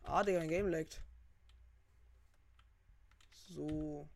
Ah, 0.03 0.23
Digga, 0.23 0.39
mein 0.39 0.49
Game 0.49 0.67
laggt. 0.67 1.01
So. 3.49 4.07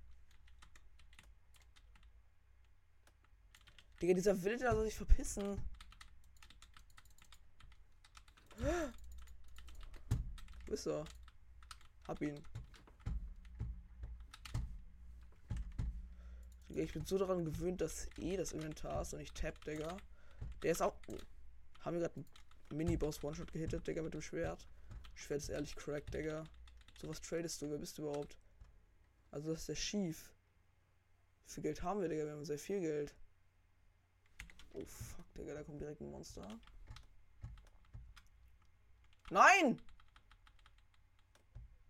Digga, 4.01 4.13
dieser 4.13 4.35
Villager 4.35 4.71
soll 4.73 4.85
sich 4.85 4.95
verpissen. 4.95 5.59
Wo 10.67 10.73
ist 10.73 10.85
er? 10.85 11.05
Hab 12.07 12.21
ihn. 12.21 12.43
Ich 16.75 16.93
bin 16.93 17.05
so 17.05 17.17
daran 17.17 17.45
gewöhnt, 17.45 17.81
dass 17.81 18.07
eh 18.17 18.37
das 18.37 18.53
Inventar 18.53 19.01
ist 19.01 19.13
und 19.13 19.19
ich 19.19 19.31
tap, 19.33 19.63
Digga. 19.65 19.97
Der 20.63 20.71
ist 20.71 20.81
auch. 20.81 20.95
Oh, 21.07 21.17
haben 21.81 21.95
wir 21.95 22.01
gerade 22.01 22.15
einen 22.15 22.77
Mini-Boss 22.77 23.23
One-Shot 23.23 23.51
gehittet, 23.51 23.85
Digga, 23.87 24.01
mit 24.01 24.13
dem 24.13 24.21
Schwert. 24.21 24.67
Schwert 25.15 25.41
ist 25.41 25.49
ehrlich 25.49 25.75
crack, 25.75 26.09
Digga. 26.11 26.43
So 26.99 27.09
was 27.09 27.21
tradest 27.21 27.61
du? 27.61 27.69
Wer 27.69 27.77
bist 27.77 27.97
du 27.97 28.03
überhaupt? 28.03 28.37
Also, 29.31 29.51
das 29.51 29.61
ist 29.61 29.67
ja 29.67 29.75
schief. 29.75 30.33
Wie 31.45 31.51
viel 31.53 31.63
Geld 31.63 31.83
haben 31.83 32.01
wir, 32.01 32.09
Digga? 32.09 32.25
Wir 32.25 32.33
haben 32.33 32.45
sehr 32.45 32.59
viel 32.59 32.79
Geld. 32.79 33.13
Oh, 34.73 34.85
fuck, 34.85 35.33
Digga, 35.33 35.53
da 35.53 35.63
kommt 35.63 35.81
direkt 35.81 36.01
ein 36.01 36.11
Monster. 36.11 36.47
Nein! 39.29 39.81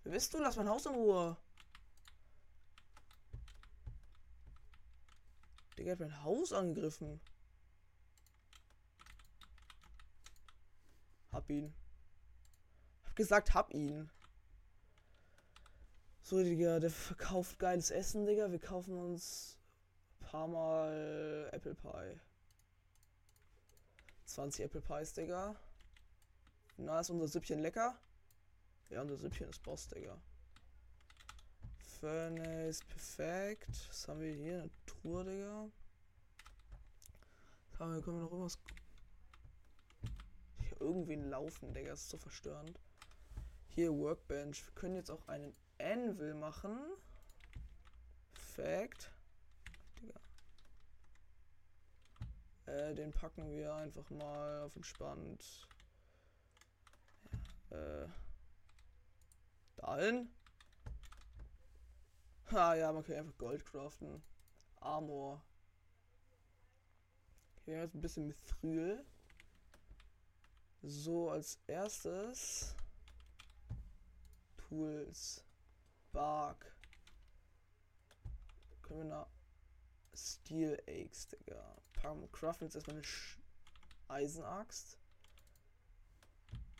Wer 0.03 0.11
bist 0.13 0.33
du? 0.33 0.39
Lass 0.39 0.55
mein 0.55 0.69
Haus 0.69 0.85
in 0.85 0.93
Ruhe. 0.93 1.37
Digga 5.81 5.93
hat 5.93 5.99
mein 5.99 6.23
Haus 6.23 6.53
angegriffen. 6.53 7.19
Hab 11.31 11.49
ihn. 11.49 11.73
Hab 13.03 13.15
gesagt, 13.15 13.55
hab 13.55 13.73
ihn. 13.73 14.11
So, 16.21 16.37
Digga, 16.43 16.79
der 16.79 16.91
verkauft 16.91 17.57
geiles 17.57 17.89
Essen, 17.89 18.27
Digga. 18.27 18.51
Wir 18.51 18.59
kaufen 18.59 18.95
uns 18.95 19.57
ein 20.19 20.25
paar 20.27 20.47
Mal 20.47 21.49
Apple 21.51 21.73
Pie. 21.73 22.19
20 24.25 24.65
Apple 24.65 24.81
Pies, 24.81 25.13
Digga. 25.13 25.55
Na, 26.77 26.99
ist 26.99 27.09
unser 27.09 27.27
Süppchen 27.27 27.59
lecker? 27.59 27.97
Ja, 28.91 29.01
unser 29.01 29.17
Süppchen 29.17 29.49
ist 29.49 29.63
Boss, 29.63 29.87
Digga. 29.87 30.21
Furnace, 32.01 32.83
perfekt. 32.83 33.69
Was 33.89 34.07
haben 34.07 34.21
wir 34.21 34.33
hier? 34.33 34.61
Eine 34.61 34.71
Truhe, 34.87 35.23
Digga. 35.23 35.69
Was 37.69 37.79
haben 37.79 37.93
wir, 37.93 38.01
können 38.01 38.17
wir 38.17 38.23
noch 38.23 38.31
irgendwas... 38.31 38.57
Hier 40.57 40.81
irgendwen 40.81 41.29
laufen, 41.29 41.71
Digga. 41.75 41.91
Das 41.91 42.01
ist 42.01 42.09
so 42.09 42.17
verstörend. 42.17 42.79
Hier, 43.67 43.93
Workbench. 43.93 44.65
Wir 44.65 44.73
können 44.73 44.95
jetzt 44.95 45.11
auch 45.11 45.27
einen 45.27 45.55
Anvil 45.77 46.33
machen. 46.33 46.75
Perfekt. 48.33 49.11
Digga. 50.01 50.19
Äh, 52.65 52.95
den 52.95 53.11
packen 53.11 53.51
wir 53.51 53.75
einfach 53.75 54.09
mal 54.09 54.63
auf 54.63 54.75
entspannt. 54.75 55.67
Ja, 57.69 58.03
äh. 58.03 58.07
Dahin. 59.75 60.40
Ah 62.53 62.75
ja, 62.75 62.91
man 62.91 63.01
kann 63.03 63.15
einfach 63.15 63.37
Gold 63.37 63.65
craften. 63.65 64.21
Armor. 64.81 65.41
Hier 67.63 67.77
jetzt 67.77 67.95
ein 67.95 68.01
bisschen 68.01 68.27
Mithril. 68.27 69.05
So, 70.81 71.29
als 71.29 71.59
erstes 71.67 72.75
Tools. 74.57 75.45
Bark. 76.11 76.75
Können 78.81 78.99
wir 78.99 79.05
nach 79.05 79.27
Steel 80.13 80.77
Axe, 80.87 81.29
Digga. 81.29 81.77
Pam, 81.93 82.29
craften 82.33 82.67
jetzt 82.67 82.75
erstmal 82.75 82.97
eine 82.97 83.05
Sch 83.05 83.39
Eisenaxt. 84.09 84.97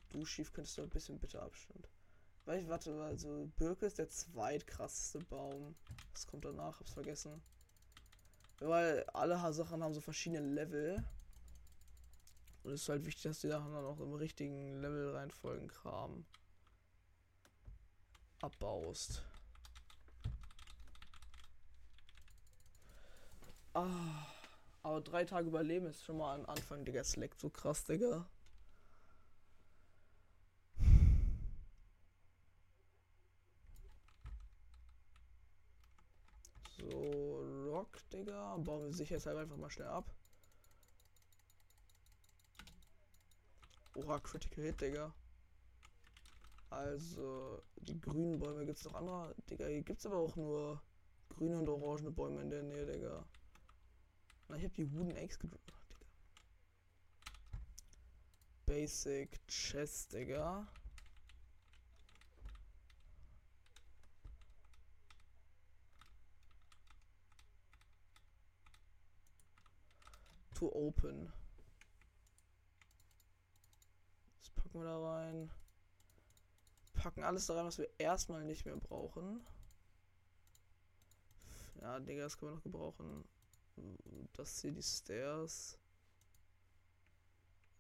Du 0.10 0.26
schief 0.26 0.52
könntest 0.52 0.78
du 0.78 0.82
ein 0.82 0.90
bisschen 0.90 1.18
bitte 1.18 1.42
Abstand. 1.42 1.91
Weil 2.46 2.60
ich 2.60 2.68
warte, 2.68 3.02
also 3.04 3.50
Birke 3.58 3.86
ist 3.86 3.98
der 3.98 4.10
zweitkrasseste 4.10 5.20
Baum. 5.20 5.76
Was 6.12 6.28
kommt 6.28 6.46
danach? 6.46 6.80
Hab's 6.80 6.94
vergessen. 6.94 7.42
Weil 8.60 9.04
alle 9.14 9.54
Sachen 9.54 9.84
haben 9.84 9.94
so 9.94 10.02
verschiedene 10.02 10.46
Level. 10.46 11.04
Und 12.64 12.74
es 12.74 12.84
ist 12.84 12.90
halt 12.90 13.06
wichtig, 13.06 13.24
dass 13.24 13.40
die 13.40 13.48
Sachen 13.48 13.74
dann 13.74 13.86
auch 13.86 14.00
im 14.00 14.14
richtigen 14.14 14.82
Level 14.82 15.16
reinfolgen 15.16 15.68
Kram 15.68 16.26
abbaust. 18.42 19.24
Ah, 23.74 24.26
aber 24.84 25.02
drei 25.02 25.24
Tage 25.26 25.48
überleben 25.48 25.86
ist 25.88 26.04
schon 26.04 26.18
mal 26.18 26.38
ein 26.38 26.46
Anfang, 26.46 26.84
Digga. 26.86 27.02
Es 27.02 27.16
leckt 27.16 27.40
so 27.40 27.50
krass, 27.50 27.86
Digga. 27.86 28.28
So, 36.78 37.40
Rock, 37.72 38.01
Digga. 38.14 38.58
Bauen 38.58 38.84
wir 38.84 38.94
sicherheitshalber 38.94 39.42
einfach 39.42 39.58
mal 39.58 39.70
schnell 39.70 39.88
ab. 39.88 40.14
Oha, 43.96 44.20
Critical 44.20 44.64
Hit, 44.64 44.82
Digga. 44.82 45.14
Also, 46.70 47.62
die 47.76 48.00
grünen 48.00 48.40
Bäume 48.40 48.66
gibt 48.66 48.78
es 48.78 48.86
noch 48.86 48.94
andere. 48.94 49.36
Digga, 49.50 49.68
hier 49.68 49.82
gibt 49.82 50.00
es 50.00 50.06
aber 50.06 50.18
auch 50.18 50.36
nur 50.36 50.82
grüne 51.30 51.60
und 51.60 51.68
orangene 51.68 52.12
Bäume 52.12 52.42
in 52.42 52.50
der 52.50 52.64
Nähe, 52.64 52.86
Digga. 52.86 53.26
Na, 54.48 54.56
ich 54.56 54.64
habe 54.64 54.74
die 54.74 54.92
Wooden 54.94 55.16
Eggs 55.16 55.38
gedrückt. 55.38 55.74
Basic 58.66 59.46
Chest, 59.48 60.14
Digga. 60.14 60.68
To 70.62 70.72
open. 70.76 71.34
Das 74.38 74.52
packen 74.52 74.80
wir 74.80 74.84
da 74.84 75.00
rein. 75.00 75.50
Packen 76.94 77.24
alles 77.24 77.48
da 77.48 77.56
rein, 77.56 77.66
was 77.66 77.80
wir 77.80 77.90
erstmal 77.98 78.44
nicht 78.44 78.68
mehr 78.68 78.78
brauchen. 78.78 79.44
Ja, 81.82 82.00
Digga, 82.00 82.26
das 82.26 82.38
können 82.38 82.52
wir 82.52 82.56
noch 82.58 82.64
gebrauchen. 82.64 83.26
Das 84.34 84.62
hier, 84.62 84.72
die 84.72 84.84
Stairs. 84.84 85.80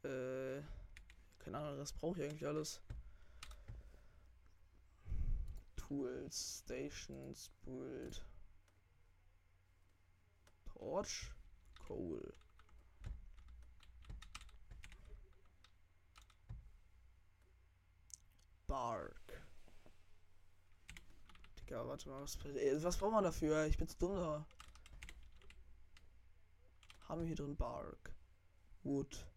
Äh, 0.01 0.63
keine 1.37 1.59
Ahnung, 1.59 1.77
das 1.77 1.93
brauche 1.93 2.17
ich 2.19 2.31
eigentlich 2.31 2.47
alles. 2.47 2.81
Tools, 5.75 6.63
Stations, 6.63 7.51
Build. 7.63 8.25
Torch, 10.65 11.31
Coal. 11.85 12.33
Bark. 18.71 19.45
Digga, 21.59 21.85
warte 21.85 22.07
mal, 22.07 22.21
was, 22.21 22.37
was 22.39 22.97
braucht 22.97 23.11
man 23.11 23.25
dafür? 23.25 23.65
Ich 23.65 23.77
bin 23.77 23.85
zu 23.85 23.97
dumm 23.97 24.15
da. 24.15 24.45
Haben 27.01 27.19
wir 27.19 27.27
hier 27.27 27.35
drin 27.35 27.57
Bark? 27.57 28.15
Wood. 28.83 29.27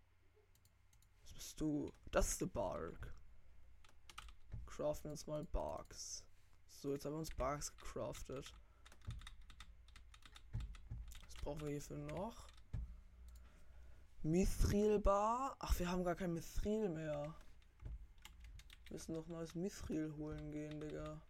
Was 1.22 1.32
bist 1.32 1.60
du? 1.60 1.92
Das 2.12 2.28
ist 2.28 2.42
der 2.42 2.46
Bark. 2.46 3.12
Craften 4.66 5.10
uns 5.10 5.26
mal 5.26 5.42
Barks. 5.42 6.24
So, 6.68 6.92
jetzt 6.92 7.04
haben 7.04 7.14
wir 7.14 7.18
uns 7.18 7.34
Barks 7.34 7.76
gecraftet. 7.76 8.54
Was 11.26 11.42
brauchen 11.42 11.60
wir 11.62 11.70
hierfür 11.70 11.98
noch? 11.98 12.46
Mithrilbar? 14.22 15.56
Ach, 15.58 15.76
wir 15.80 15.90
haben 15.90 16.04
gar 16.04 16.14
kein 16.14 16.34
Mithril 16.34 16.88
mehr. 16.88 17.34
Müssen 18.90 19.14
noch 19.14 19.26
neues 19.26 19.54
Mithril 19.54 20.14
holen 20.16 20.50
gehen, 20.52 20.80
Digga. 20.80 21.20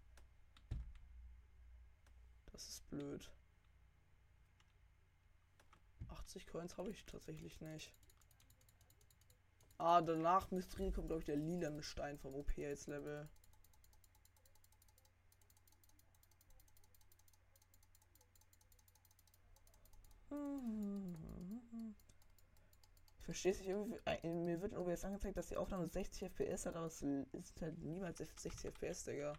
Das 2.52 2.68
ist 2.68 2.88
blöd. 2.90 3.30
80 6.08 6.46
Coins 6.46 6.76
habe 6.76 6.90
ich 6.90 7.04
tatsächlich 7.04 7.60
nicht. 7.60 7.92
Ah, 9.78 10.00
danach 10.00 10.50
Mithril 10.50 10.92
kommt, 10.92 11.08
glaube 11.08 11.20
ich, 11.20 11.26
der 11.26 11.36
lila 11.36 11.82
Stein 11.82 12.18
vom 12.18 12.34
OP 12.34 12.56
jetzt 12.56 12.86
Level. 12.86 13.28
Verstehe 23.24 23.52
es. 23.52 23.60
Äh, 24.04 24.28
mir 24.28 24.60
wird 24.60 24.74
OBS 24.76 25.04
angezeigt, 25.04 25.36
dass 25.36 25.48
die 25.48 25.56
Aufnahme 25.56 25.88
60 25.88 26.30
FPS 26.30 26.66
hat, 26.66 26.76
aber 26.76 26.86
es 26.86 27.02
ist 27.02 27.60
halt 27.60 27.78
niemals 27.78 28.18
60 28.18 28.52
FPS, 28.52 29.04
Digga. 29.04 29.32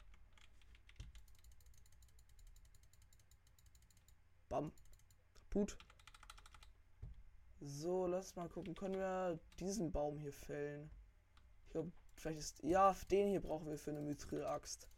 Bam. 4.50 4.71
Kaputt. 5.56 5.78
So, 7.62 8.08
lass 8.08 8.36
mal 8.36 8.50
gucken. 8.50 8.76
Können 8.76 8.95
wir 8.95 9.39
diesen 9.60 9.93
Baum 9.93 10.19
hier 10.19 10.34
fällen? 10.34 10.91
Ich 11.63 11.69
glaube, 11.69 11.93
vielleicht 12.15 12.39
ist. 12.39 12.63
Ja, 12.63 12.93
den 13.10 13.30
hier 13.30 13.41
brauchen 13.41 13.67
wir 13.67 13.78
für 13.78 13.91
eine 13.91 14.02
Mithril-Axt. 14.02 14.89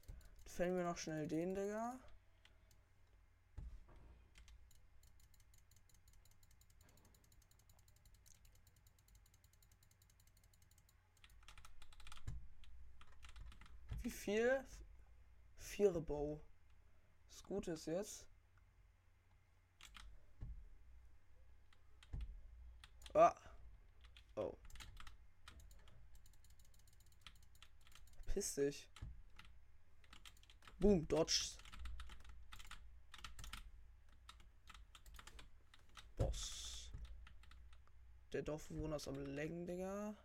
Fällen 0.46 0.76
wir 0.76 0.84
noch 0.84 0.98
schnell 0.98 1.28
den, 1.28 1.54
Digga. 1.54 2.00
Wie 14.08 14.12
viel? 14.12 14.64
Vier 15.58 15.92
Bow. 15.92 16.40
Das 17.30 17.44
Gute 17.44 17.72
ist 17.72 17.88
jetzt. 17.88 18.26
Ah. 23.14 23.36
Oh. 24.38 24.58
Piss 28.28 28.56
dich. 28.56 28.88
Boom, 30.80 31.06
dodge. 31.10 31.58
Boss. 36.16 36.92
Der 38.32 38.42
Dorfbewohner 38.42 38.96
ist 38.96 39.10
am 39.10 39.26
Längen, 39.36 39.66
Digga. 39.66 40.16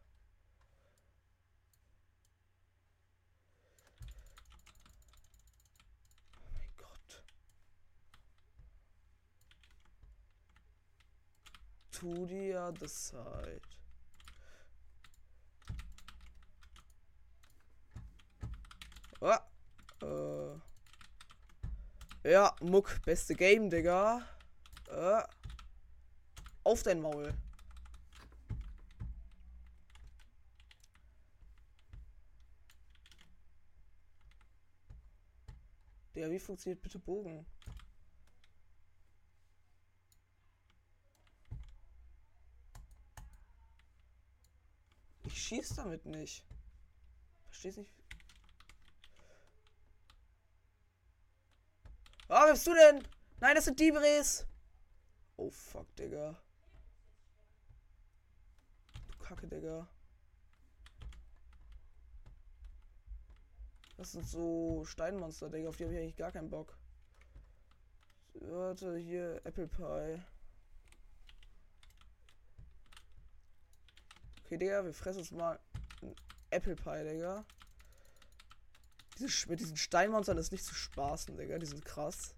To 12.03 12.27
the 12.27 12.55
other 12.55 12.89
side. 12.89 13.61
Ah, 19.21 19.41
äh. 20.03 20.59
Ja, 22.29 22.57
Muck, 22.61 23.01
beste 23.05 23.35
Game, 23.37 23.71
Digga. 23.71 24.21
Äh. 24.89 25.23
Auf 26.65 26.83
dein 26.83 27.01
Maul. 27.01 27.33
Digga, 36.17 36.29
wie 36.29 36.41
funktioniert 36.41 36.83
bitte 36.83 36.99
Bogen? 36.99 37.47
Schieß 45.53 45.77
damit 45.77 46.07
nicht. 46.07 46.47
Verstehst 47.49 47.77
nicht? 47.79 47.93
Oh, 52.29 52.41
wer 52.45 52.53
bist 52.53 52.67
du 52.67 52.73
denn? 52.73 53.07
Nein, 53.41 53.55
das 53.55 53.67
sind 53.67 53.79
Dibres. 53.79 54.47
Oh 55.37 55.51
fuck, 55.51 55.95
Digga. 55.97 56.41
Du 59.11 59.19
Kacke, 59.19 59.47
Digga. 59.47 59.87
Das 63.99 64.13
sind 64.13 64.27
so 64.27 64.85
Steinmonster, 64.87 65.51
Digga. 65.51 65.69
Auf 65.69 65.77
die 65.77 65.85
habe 65.85 65.93
ich 65.93 66.01
eigentlich 66.01 66.17
gar 66.17 66.33
keinen 66.33 66.49
Bock. 66.49 66.79
Warte, 68.35 68.97
hier 68.97 69.45
Apple 69.45 69.69
Pie. 69.69 70.23
Okay, 74.53 74.59
Digga, 74.59 74.85
wir 74.85 74.93
fressen 74.93 75.21
uns 75.21 75.31
mal 75.31 75.59
ein 76.03 76.15
Apple 76.51 76.77
Pie, 76.77 77.05
Digga. 77.05 77.43
Diese, 79.19 79.49
mit 79.49 79.61
diesen 79.61 79.79
Steinmonstern 79.79 80.37
ist 80.37 80.53
nicht 80.53 80.67
zu 80.67 80.75
spaßen, 80.75 81.39
Digga. 81.39 81.59
Die 81.59 81.65
sind 81.65 81.83
krass. 81.87 82.35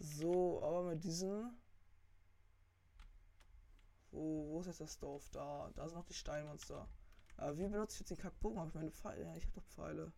So, 0.00 0.60
aber 0.64 0.82
mit 0.90 1.04
diesen. 1.04 1.56
Wo, 4.10 4.48
wo 4.48 4.60
ist 4.60 4.66
jetzt 4.66 4.80
das 4.80 4.98
Dorf? 4.98 5.30
Da. 5.30 5.70
Da 5.76 5.86
sind 5.86 5.98
noch 5.98 6.04
die 6.04 6.14
Steinmonster. 6.14 6.88
Aber 7.36 7.56
wie 7.56 7.68
benutze 7.68 7.94
ich 7.94 8.00
jetzt 8.00 8.10
den 8.10 8.18
Kackbogen? 8.18 8.58
Habe 8.58 8.70
ich 8.70 8.74
meine 8.74 8.90
Pfeile? 8.90 9.22
Ja, 9.22 9.36
ich 9.36 9.44
habe 9.44 9.54
doch 9.54 9.66
Pfeile. 9.66 10.12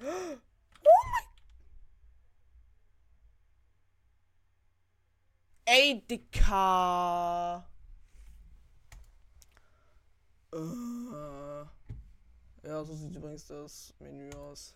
Ey, 5.66 6.02
Dicker. 6.08 7.66
Äh. 10.52 11.66
Ja, 12.66 12.84
so 12.84 12.94
sieht 12.94 13.14
übrigens 13.14 13.46
das 13.46 13.94
Menü 13.98 14.32
aus. 14.32 14.74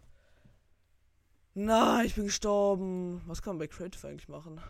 Nein, 1.54 2.06
ich 2.06 2.14
bin 2.14 2.24
gestorben. 2.24 3.22
Was 3.26 3.40
kann 3.40 3.56
man 3.56 3.60
bei 3.60 3.66
Creative 3.66 4.06
eigentlich 4.06 4.28
machen? 4.28 4.60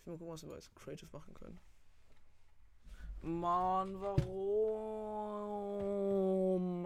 Ich 0.00 0.06
will 0.06 0.14
mal 0.14 0.18
gucken, 0.18 0.34
was 0.34 0.42
wir 0.42 0.50
bei 0.50 0.58
Creative 0.74 1.08
machen 1.12 1.34
können. 1.34 1.60
Mann, 3.22 4.00
warum? 4.00 4.26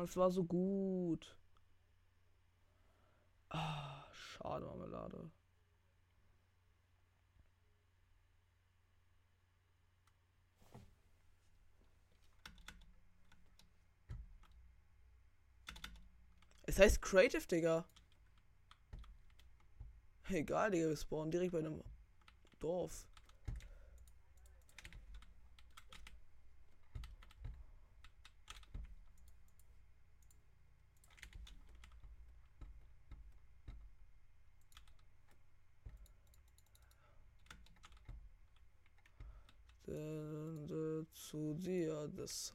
Es 0.01 0.16
war 0.16 0.31
so 0.31 0.45
gut. 0.45 1.39
Ah, 3.50 4.04
schade, 4.12 4.64
Marmelade. 4.64 5.30
Es 16.66 16.78
heißt 16.78 17.02
Creative, 17.02 17.46
Digga. 17.46 17.84
Egal, 20.28 20.70
Digga, 20.70 20.88
wir 20.88 20.96
spawnen 20.96 21.32
direkt 21.32 21.52
bei 21.52 21.58
einem 21.58 21.82
Dorf. 22.60 23.06
Zu 41.31 41.55
dir 41.55 42.09
das 42.16 42.53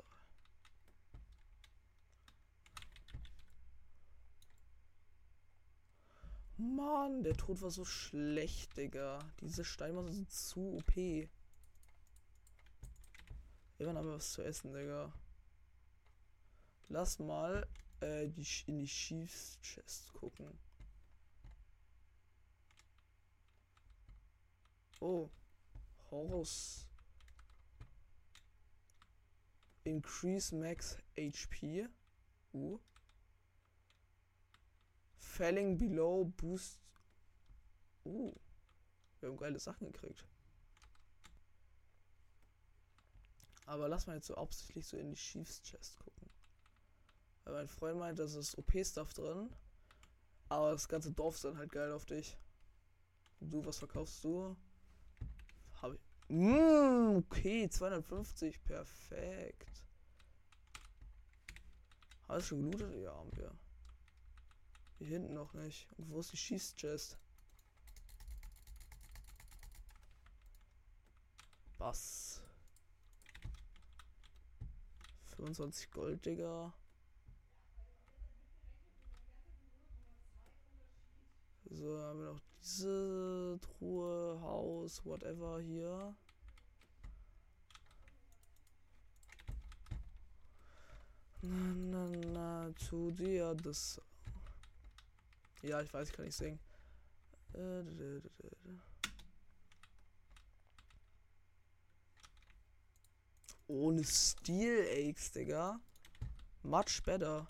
Mann, 6.57 7.23
der 7.23 7.37
Tod 7.37 7.61
war 7.61 7.71
so 7.71 7.85
schlecht, 7.85 8.75
Digga. 8.75 9.19
Diese 9.39 9.63
Steinmasse 9.63 10.11
sind 10.11 10.29
zu 10.29 10.75
OP. 10.75 10.97
Irgendwann 10.97 11.29
haben 13.97 14.07
wir 14.07 14.15
was 14.15 14.33
zu 14.33 14.43
essen, 14.43 14.73
Digga. 14.73 15.13
Lass 16.89 17.19
mal 17.19 17.65
äh, 18.01 18.27
die, 18.27 18.45
in 18.67 18.79
die 18.79 18.87
Chiefs 18.87 19.57
Chest 19.61 20.11
gucken. 20.11 20.59
Oh. 24.99 25.29
Horus. 26.11 26.89
Increase 29.85 30.51
Max 30.51 30.97
HP. 31.17 31.87
Uh. 32.53 32.79
Falling 35.17 35.77
Below 35.77 36.25
Boost. 36.37 36.79
Uh. 38.03 38.33
Wir 39.19 39.29
haben 39.29 39.37
geile 39.37 39.59
Sachen 39.59 39.91
gekriegt. 39.91 40.25
Aber 43.65 43.87
lass 43.87 44.05
mal 44.05 44.15
jetzt 44.15 44.27
so 44.27 44.35
absichtlich 44.35 44.85
so 44.87 44.97
in 44.97 45.09
die 45.09 45.15
Chiefs 45.15 45.61
Chest 45.61 45.97
gucken. 45.99 46.29
Weil 47.43 47.53
mein 47.53 47.67
Freund 47.67 47.99
meint, 47.99 48.19
das 48.19 48.33
ist 48.33 48.57
OP-Stuff 48.57 49.13
drin. 49.13 49.49
Aber 50.49 50.71
das 50.71 50.87
ganze 50.87 51.11
Dorf 51.11 51.35
ist 51.35 51.45
dann 51.45 51.57
halt 51.57 51.71
geil 51.71 51.91
auf 51.91 52.05
dich. 52.05 52.37
Du, 53.39 53.65
was 53.65 53.79
verkaufst 53.79 54.23
du? 54.23 54.55
Habe 55.81 55.95
ich. 55.95 56.14
Mm, 56.27 57.17
okay, 57.17 57.69
250. 57.69 58.63
Perfekt. 58.63 59.83
Hast 62.27 62.51
du 62.51 62.55
schon 62.55 62.71
gelootet? 62.71 63.03
Ja, 63.03 63.13
haben 63.15 63.35
wir. 63.37 63.51
Hier 64.97 65.07
hinten 65.07 65.33
noch 65.33 65.53
nicht. 65.53 65.87
Und 65.97 66.09
wo 66.09 66.19
ist 66.19 66.31
die 66.31 66.37
Schießchest? 66.37 67.17
Was? 71.77 72.41
25 75.35 75.91
Gold, 75.91 76.25
Digga. 76.25 76.73
So, 81.69 81.99
haben 81.99 82.19
wir 82.19 82.31
noch 82.31 82.41
diese 82.65 83.59
Truhe, 83.61 84.41
Haus, 84.41 85.05
whatever 85.05 85.61
hier. 85.61 86.13
Na, 91.41 92.07
na, 92.07 92.67
na, 92.67 92.75
zu 92.75 93.11
dir 93.11 93.53
das 93.53 94.01
ja, 95.65 95.81
ich 95.81 95.91
weiß, 95.91 96.09
ich 96.09 96.15
kann 96.15 96.25
nicht 96.25 96.37
singen. 96.37 96.59
Ohne 103.67 104.03
Steel 104.03 104.85
Aches, 104.91 105.31
Digga. 105.31 105.79
Much 106.61 107.01
better. 107.03 107.47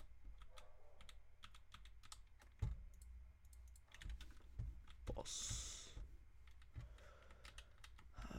Boss. 5.06 5.94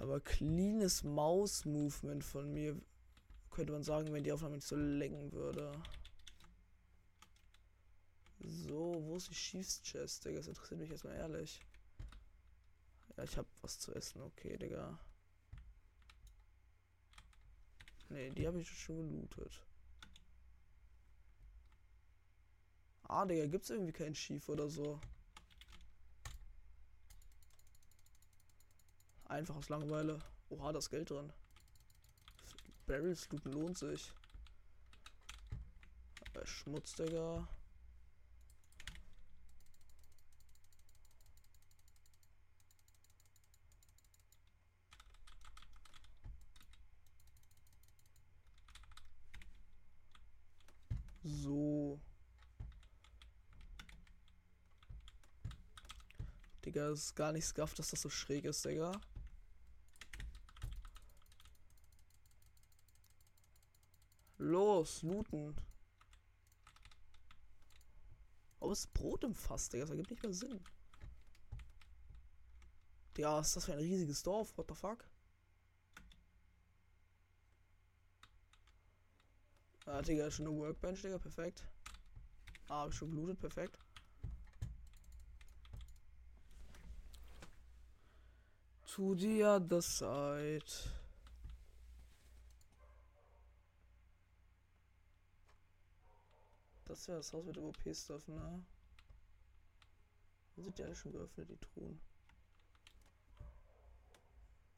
Aber 0.06 0.20
cleanes 0.20 1.02
Maus-Movement 1.02 2.22
von 2.22 2.52
mir 2.52 2.80
könnte 3.50 3.72
man 3.72 3.82
sagen, 3.82 4.12
wenn 4.12 4.22
die 4.22 4.30
Aufnahme 4.30 4.54
nicht 4.54 4.66
so 4.68 4.76
lenken 4.76 5.32
würde. 5.32 5.72
So, 8.38 9.02
wo 9.04 9.16
ist 9.16 9.30
die 9.30 9.34
Chiefs 9.34 9.82
Chest, 9.82 10.24
Digga? 10.24 10.36
Das 10.36 10.46
interessiert 10.46 10.78
mich 10.78 10.90
jetzt 10.90 11.02
mal 11.02 11.16
ehrlich. 11.16 11.60
Ja, 13.16 13.24
ich 13.24 13.36
hab 13.36 13.46
was 13.62 13.80
zu 13.80 13.92
essen, 13.96 14.22
okay, 14.22 14.56
Digga. 14.56 14.96
Ne, 18.08 18.30
die 18.30 18.46
habe 18.46 18.60
ich 18.60 18.70
schon 18.70 18.98
gelootet. 18.98 19.60
Ah, 23.02 23.26
Digga, 23.26 23.46
gibt's 23.46 23.70
irgendwie 23.70 23.92
kein 23.92 24.14
Schief 24.14 24.48
oder 24.48 24.68
so? 24.68 25.00
Einfach 29.28 29.56
aus 29.56 29.68
Langeweile. 29.68 30.18
Oha, 30.50 30.72
das 30.72 30.88
Geld 30.88 31.10
drin. 31.10 31.32
Barrels 32.86 33.28
looten 33.30 33.52
lohnt 33.52 33.76
sich. 33.76 34.12
Schmutz, 36.44 36.94
Digga. 36.94 37.48
So. 51.24 51.98
Digga, 56.64 56.90
ist 56.90 57.16
gar 57.16 57.32
nicht 57.32 57.44
scuff, 57.44 57.74
dass 57.74 57.88
das 57.90 58.00
so 58.00 58.08
schräg 58.08 58.44
ist, 58.44 58.64
Digga. 58.64 58.92
Los, 64.46 65.02
looten. 65.02 65.56
Oh, 68.60 68.70
ist 68.70 68.94
Brot 68.94 69.24
im 69.24 69.34
Fass, 69.34 69.68
Digga. 69.68 69.84
Das 69.84 69.90
ergibt 69.90 70.10
nicht 70.10 70.22
mehr 70.22 70.32
Sinn. 70.32 70.60
Was 73.16 73.48
ist 73.48 73.56
das 73.56 73.64
für 73.64 73.72
ein 73.72 73.78
riesiges 73.78 74.22
Dorf? 74.22 74.56
What 74.56 74.68
the 74.68 74.74
fuck? 74.74 75.04
Ah, 79.86 80.00
Digga, 80.00 80.30
schon 80.30 80.46
eine 80.46 80.56
Workbench, 80.56 81.02
Digga, 81.02 81.18
perfekt. 81.18 81.64
Ah, 82.68 82.82
hab 82.82 82.90
ich 82.90 82.96
schon 82.96 83.10
gelootet, 83.10 83.40
perfekt. 83.40 83.78
To 88.94 89.16
the 89.16 89.44
other 89.44 89.82
side. 89.82 90.72
Das 96.96 97.08
wäre 97.08 97.18
das 97.18 97.32
Haus 97.34 97.44
mit 97.44 97.58
OP-Stuff, 97.58 98.26
ne? 98.26 98.64
Dann 100.54 100.64
sind 100.64 100.78
die 100.78 100.82
alle 100.82 100.96
schon 100.96 101.12
geöffnet, 101.12 101.50
die 101.50 101.58
Truhen. 101.58 102.00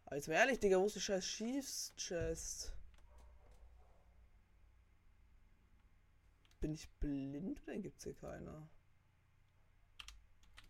Aber 0.05 0.17
jetzt 0.17 0.27
mal 0.27 0.35
ehrlich, 0.35 0.59
Digga, 0.59 0.81
wo 0.81 0.87
ist 0.87 0.97
die 0.97 1.01
scheiß 1.01 1.25
Chiefs-Chest? 1.25 2.75
Bin 6.61 6.75
ich 6.75 6.91
blind 6.99 7.63
oder 7.63 7.79
gibt's 7.79 8.03
hier 8.03 8.15
keine? 8.15 8.69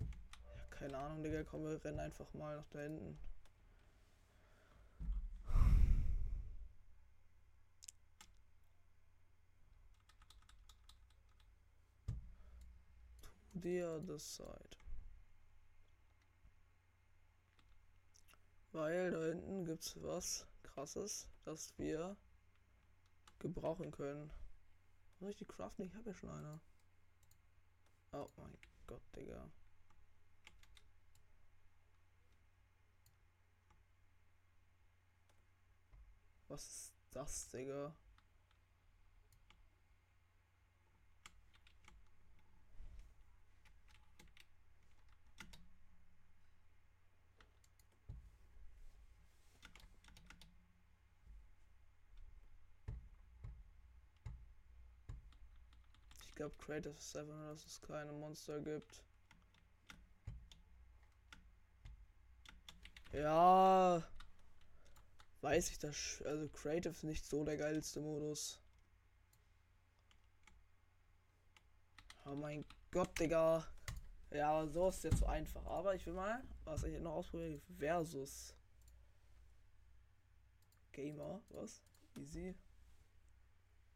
Ja, 0.00 0.64
keine 0.68 0.98
Ahnung, 0.98 1.22
Digga, 1.22 1.44
komm, 1.44 1.64
wir 1.64 1.82
rennen 1.82 2.00
einfach 2.00 2.34
mal 2.34 2.56
nach 2.56 2.68
da 2.68 2.80
hinten. 2.80 3.18
The 13.62 13.82
other 13.82 14.18
side. 14.18 14.76
Weil 18.72 19.10
da 19.10 19.24
hinten 19.24 19.64
gibt's 19.64 19.96
was 20.02 20.46
krasses, 20.62 21.28
das 21.44 21.72
wir 21.78 22.16
gebrauchen 23.38 23.90
können. 23.90 24.30
Soll 25.20 25.30
ich 25.30 25.36
die 25.36 25.46
craften? 25.46 25.84
Ich 25.84 25.94
habe 25.94 26.10
ja 26.10 26.14
schon 26.14 26.30
eine. 26.30 26.60
Oh 28.12 28.28
mein 28.36 28.56
Gott, 28.86 29.02
Digga. 29.16 29.50
Was 36.48 36.64
ist 36.66 36.92
das, 37.10 37.48
Digga? 37.50 37.94
Ich 56.38 56.40
glaube 56.40 56.54
Creative 56.58 56.94
7, 56.96 57.28
dass 57.48 57.66
es 57.66 57.82
keine 57.82 58.12
Monster 58.12 58.60
gibt. 58.60 59.02
Ja. 63.12 64.08
Weiß 65.40 65.68
ich 65.70 65.80
das. 65.80 66.22
Also 66.24 66.48
Creative 66.50 66.92
ist 66.92 67.02
nicht 67.02 67.26
so 67.26 67.42
der 67.42 67.56
geilste 67.56 67.98
Modus. 67.98 68.60
Oh 72.24 72.36
mein 72.36 72.64
Gott, 72.92 73.18
Digga. 73.18 73.66
Ja, 74.30 74.64
so 74.68 74.90
ist 74.90 75.02
jetzt 75.02 75.18
so 75.18 75.26
einfach. 75.26 75.66
Aber 75.66 75.96
ich 75.96 76.06
will 76.06 76.14
mal, 76.14 76.40
was 76.62 76.84
ich 76.84 77.00
noch 77.00 77.14
ausprobieren, 77.14 77.60
versus 77.80 78.54
Gamer. 80.92 81.42
Was? 81.48 81.82
Easy. 82.14 82.54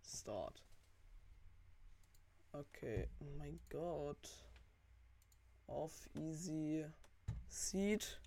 Start. 0.04 0.60
Okay, 2.54 3.08
oh 3.20 3.30
mein 3.38 3.58
Gott. 3.70 4.44
Auf 5.66 6.06
Easy 6.14 6.84
Seed. 7.48 8.20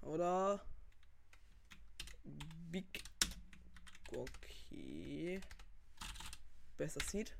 Oder 0.00 0.64
Big. 2.70 3.04
Okay. 4.08 5.40
Besser 6.78 7.00
Seed. 7.04 7.36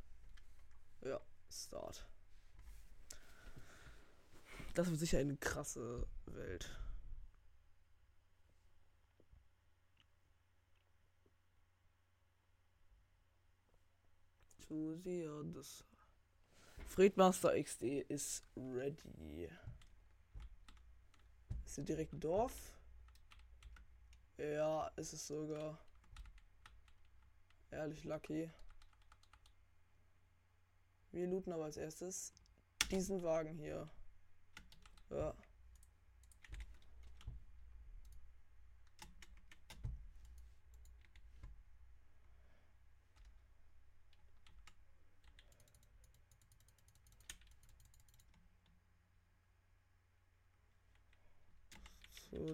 Ja, 1.02 1.18
Start. 1.50 2.06
Das 4.74 4.90
wird 4.90 5.00
sicher 5.00 5.18
eine 5.18 5.38
krasse 5.38 6.06
Welt. 6.26 6.68
To 14.68 14.96
the 15.04 15.28
other 15.28 15.62
side. 15.62 15.86
Friedmaster 16.86 17.52
XD 17.62 18.04
ist 18.08 18.44
ready. 18.56 19.48
Ist 21.64 21.74
hier 21.76 21.84
direkt 21.84 22.12
ein 22.12 22.20
Dorf? 22.20 22.52
Ja, 24.38 24.88
ist 24.96 25.12
es 25.12 25.26
sogar. 25.26 25.78
Ehrlich 27.70 28.04
lucky. 28.04 28.50
Wir 31.12 31.26
looten 31.26 31.52
aber 31.52 31.64
als 31.64 31.76
erstes 31.76 32.32
diesen 32.90 33.22
Wagen 33.22 33.58
hier. 33.58 33.88
Ja. 35.10 35.34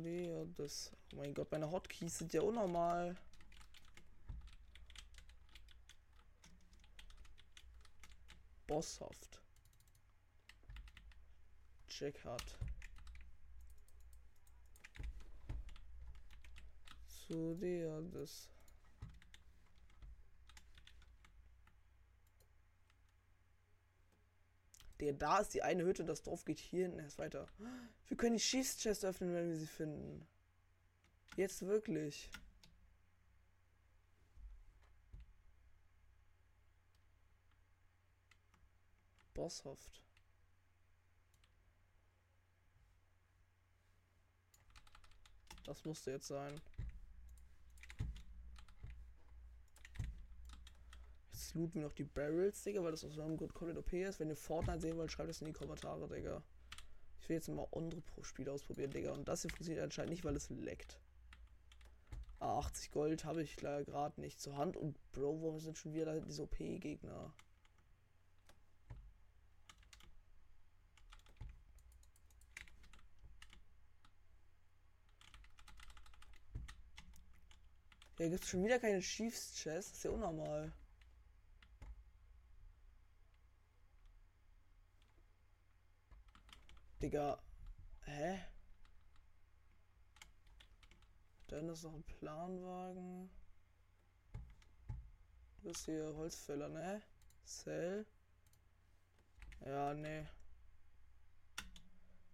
Die, 0.01 0.25
ja, 0.27 0.45
das. 0.57 0.91
Oh 1.13 1.17
mein 1.17 1.35
Gott, 1.35 1.51
meine 1.53 1.71
Hotkeys 1.71 2.19
sind 2.19 2.33
ja 2.33 2.41
unnormal. 2.41 3.17
Bosshaft. 8.67 9.41
Check 11.89 12.25
hat. 12.25 12.59
Die, 17.29 17.81
ja, 17.81 18.01
das. 18.13 18.49
Der 25.03 25.13
da 25.13 25.41
ist 25.41 25.53
die 25.53 25.65
eine 25.65 25.83
Hütte, 25.83 26.05
das 26.05 26.23
Dorf 26.23 26.45
geht 26.45 26.61
hier 26.61 26.85
hinten 26.85 27.01
erst 27.01 27.19
weiter. 27.19 27.49
Wir 28.07 28.17
können 28.17 28.37
die 28.37 28.41
Schießchest 28.41 29.05
öffnen, 29.05 29.35
wenn 29.35 29.49
wir 29.49 29.57
sie 29.57 29.67
finden. 29.67 30.25
Jetzt 31.35 31.67
wirklich. 31.67 32.31
Bosshaft. 39.35 40.05
Das 45.65 45.85
musste 45.85 46.13
jetzt 46.13 46.29
sein. 46.29 46.61
Looten 51.55 51.75
wir 51.75 51.83
noch 51.83 51.93
die 51.93 52.05
Barrels, 52.05 52.63
Digga, 52.63 52.83
weil 52.83 52.93
das 52.93 53.05
aus 53.05 53.19
einem 53.19 53.37
Grund 53.37 53.53
komplett 53.53 53.77
OP 53.77 53.93
ist. 53.93 54.21
Wenn 54.21 54.31
ihr 54.31 54.37
Fortnite 54.37 54.81
sehen 54.81 54.97
wollt, 54.97 55.13
schreibt 55.13 55.31
es 55.31 55.41
in 55.41 55.49
die 55.49 55.53
Kommentare, 55.53 56.09
Digga. 56.09 56.43
Ich 57.21 57.29
will 57.29 57.37
jetzt 57.37 57.49
mal 57.49 57.69
andere 57.73 58.03
Spiele 58.23 58.53
ausprobieren, 58.53 58.91
Digga. 58.91 59.13
Und 59.13 59.29
das 59.29 59.43
hier 59.43 59.51
funktioniert 59.51 59.85
anscheinend 59.85 60.11
nicht, 60.11 60.25
weil 60.25 60.35
es 60.35 60.49
leckt. 60.49 60.99
Ah, 62.41 62.59
80 62.59 62.91
Gold 62.91 63.25
habe 63.25 63.43
ich 63.43 63.61
leider 63.61 63.85
gerade 63.85 64.21
nicht 64.21 64.41
zur 64.41 64.57
Hand. 64.57 64.77
Und 64.77 64.97
Bro, 65.13 65.43
warum 65.43 65.61
sind 65.61 65.79
schon 65.79 65.95
wieder 65.95 66.21
diese 66.21 66.43
OP-Gegner? 66.43 67.33
Ja, 78.19 78.29
gibt 78.29 78.43
es 78.45 78.51
schon 78.51 78.65
wieder 78.65 78.79
keine 78.79 79.01
Chiefs 79.01 79.55
Chest? 79.55 79.91
Das 79.91 79.97
ist 79.99 80.05
ja 80.05 80.11
unnormal. 80.11 80.73
Digga. 87.03 87.43
Hä? 88.05 88.41
Dann 91.49 91.69
ist 91.69 91.83
noch 91.83 91.95
ein 91.95 92.05
Planwagen. 92.05 93.29
Das 95.65 95.79
ist 95.79 95.85
hier 95.87 96.15
Holzfäller, 96.15 96.69
ne? 96.69 97.03
Cell. 97.45 98.07
Ja, 99.65 99.95
ne. 99.95 100.29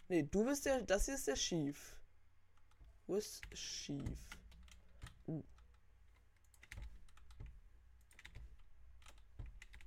Ne, 0.08 0.24
du 0.24 0.44
bist 0.44 0.66
der. 0.66 0.82
Das 0.82 1.06
hier 1.06 1.14
ist 1.14 1.26
der 1.26 1.36
Schief. 1.36 1.96
Wo 3.06 3.16
ist 3.16 3.42
Schief? 3.56 4.18
Uh. 5.26 5.42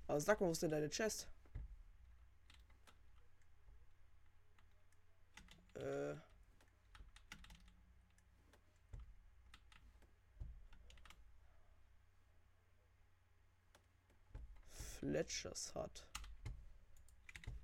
Aber 0.07 0.19
sag 0.19 0.41
mal, 0.41 0.47
wo 0.47 0.51
ist 0.51 0.63
denn 0.63 0.71
deine 0.71 0.89
Chest? 0.89 1.27
Äh. 5.75 6.15
Fletchers 14.99 15.73
hat. 15.73 16.05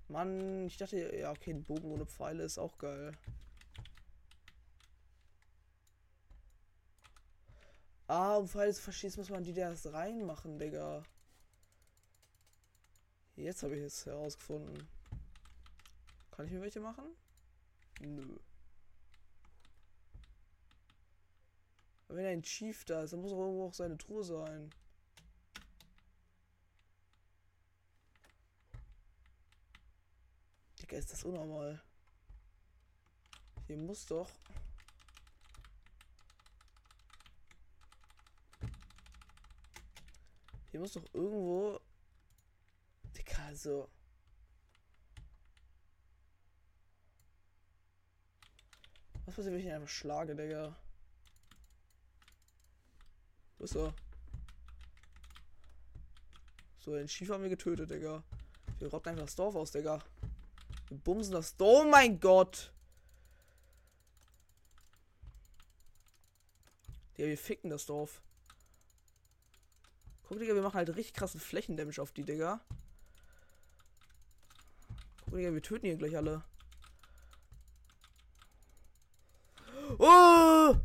Mann, 0.08 0.66
ich 0.66 0.76
dachte, 0.76 1.16
ja, 1.16 1.30
okay, 1.30 1.52
ein 1.52 1.64
Bogen 1.64 1.92
ohne 1.92 2.06
Pfeile 2.06 2.42
ist 2.42 2.58
auch 2.58 2.78
geil. 2.78 3.12
Ah, 8.08 8.36
um 8.36 8.48
Pfeile 8.48 8.72
zu 8.72 8.82
verschießen, 8.82 9.20
muss 9.20 9.30
man 9.30 9.44
die 9.44 9.52
da 9.52 9.68
erst 9.68 9.86
reinmachen, 9.92 10.58
Digga. 10.58 11.02
Jetzt 13.36 13.62
habe 13.62 13.76
ich 13.76 13.82
es 13.82 14.06
herausgefunden. 14.06 14.88
Kann 16.30 16.46
ich 16.46 16.52
mir 16.52 16.62
welche 16.62 16.80
machen? 16.80 17.04
Nö. 18.00 18.38
Wenn 22.08 22.24
ein 22.24 22.42
Chief 22.42 22.84
da 22.84 23.02
ist, 23.02 23.12
dann 23.12 23.20
muss 23.20 23.32
auch 23.32 23.38
irgendwo 23.38 23.66
auch 23.66 23.74
seine 23.74 23.98
Truhe 23.98 24.24
sein. 24.24 24.70
Digga, 30.80 30.96
ist 30.96 31.12
das 31.12 31.24
unnormal. 31.24 31.82
Hier 33.66 33.76
muss 33.76 34.06
doch... 34.06 34.30
Hier 40.70 40.80
muss 40.80 40.92
doch 40.92 41.04
irgendwo... 41.12 41.78
Digga, 43.16 43.46
also... 43.46 43.90
Was 49.28 49.34
passiert, 49.34 49.52
wenn 49.52 49.60
ich 49.60 49.66
ihn 49.66 49.72
einfach 49.72 49.88
schlage, 49.88 50.34
Digga? 50.34 50.74
Wo 53.58 53.64
ist 53.64 53.76
er? 53.76 53.92
So, 56.78 56.94
den 56.94 57.08
Schiefer 57.08 57.34
haben 57.34 57.42
wir 57.42 57.50
getötet, 57.50 57.90
Digga. 57.90 58.22
Wir 58.78 58.88
rotten 58.88 59.10
einfach 59.10 59.24
das 59.24 59.36
Dorf 59.36 59.54
aus, 59.54 59.70
Digga. 59.70 59.98
Wir 60.88 60.96
bumsen 60.96 61.34
das 61.34 61.54
Dorf. 61.58 61.84
Oh 61.84 61.90
mein 61.90 62.18
Gott! 62.18 62.72
Ja, 67.18 67.26
wir 67.26 67.36
ficken 67.36 67.68
das 67.68 67.84
Dorf. 67.84 68.22
Guck, 70.22 70.38
Digga, 70.38 70.54
wir 70.54 70.62
machen 70.62 70.76
halt 70.76 70.96
richtig 70.96 71.12
krassen 71.12 71.38
Flächendamage 71.38 72.00
auf 72.00 72.12
die, 72.12 72.24
Digga. 72.24 72.62
Guck, 75.26 75.34
Digga, 75.34 75.52
wir 75.52 75.62
töten 75.62 75.84
hier 75.84 75.98
gleich 75.98 76.16
alle. 76.16 76.42
Oh! 80.00 80.76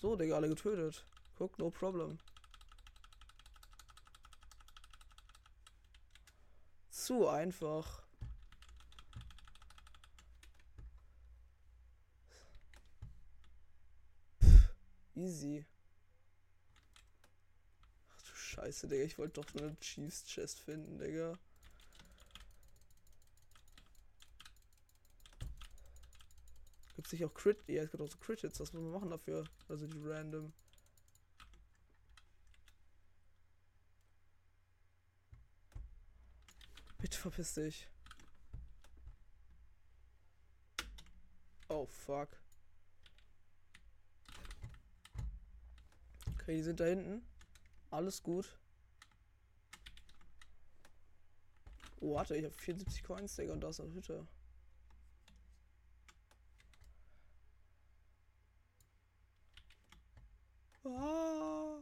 So, 0.00 0.16
Digga, 0.16 0.36
alle 0.36 0.50
getötet. 0.50 1.02
Guck, 1.38 1.58
no 1.58 1.70
problem. 1.70 2.18
Zu 6.90 7.26
einfach. 7.26 8.03
Easy. 15.24 15.64
Ach 18.10 18.22
du 18.22 18.34
Scheiße, 18.34 18.88
Digga. 18.88 19.04
Ich 19.04 19.18
wollte 19.18 19.40
doch 19.40 19.54
nur 19.54 19.64
eine 19.64 19.80
Chiefs 19.80 20.24
Chest 20.26 20.60
finden, 20.60 20.98
Digga. 20.98 21.38
Gibt 26.96 27.08
sich 27.08 27.24
auch 27.24 27.34
Crit. 27.34 27.58
Ja, 27.68 27.82
es 27.82 27.90
gibt 27.90 28.02
auch 28.02 28.10
so 28.10 28.18
Crit-Hits. 28.18 28.60
Was 28.60 28.72
muss 28.72 28.82
man 28.82 28.92
machen 28.92 29.10
dafür? 29.10 29.44
Also 29.68 29.86
die 29.86 30.00
random. 30.02 30.52
Bitte 36.98 37.18
verpiss 37.18 37.54
dich. 37.54 37.88
Oh, 41.68 41.86
fuck. 41.86 42.28
Okay, 46.44 46.56
die 46.56 46.62
sind 46.62 46.78
da 46.78 46.84
hinten. 46.84 47.26
Alles 47.90 48.22
gut. 48.22 48.58
Oh, 52.00 52.16
warte, 52.16 52.36
ich 52.36 52.44
habe 52.44 52.52
74 52.52 53.02
Coins, 53.02 53.34
Digga, 53.34 53.54
und 53.54 53.62
da 53.62 53.70
ist 53.70 53.80
eine 53.80 53.94
Hütte. 53.94 54.26
Ah. 60.84 61.78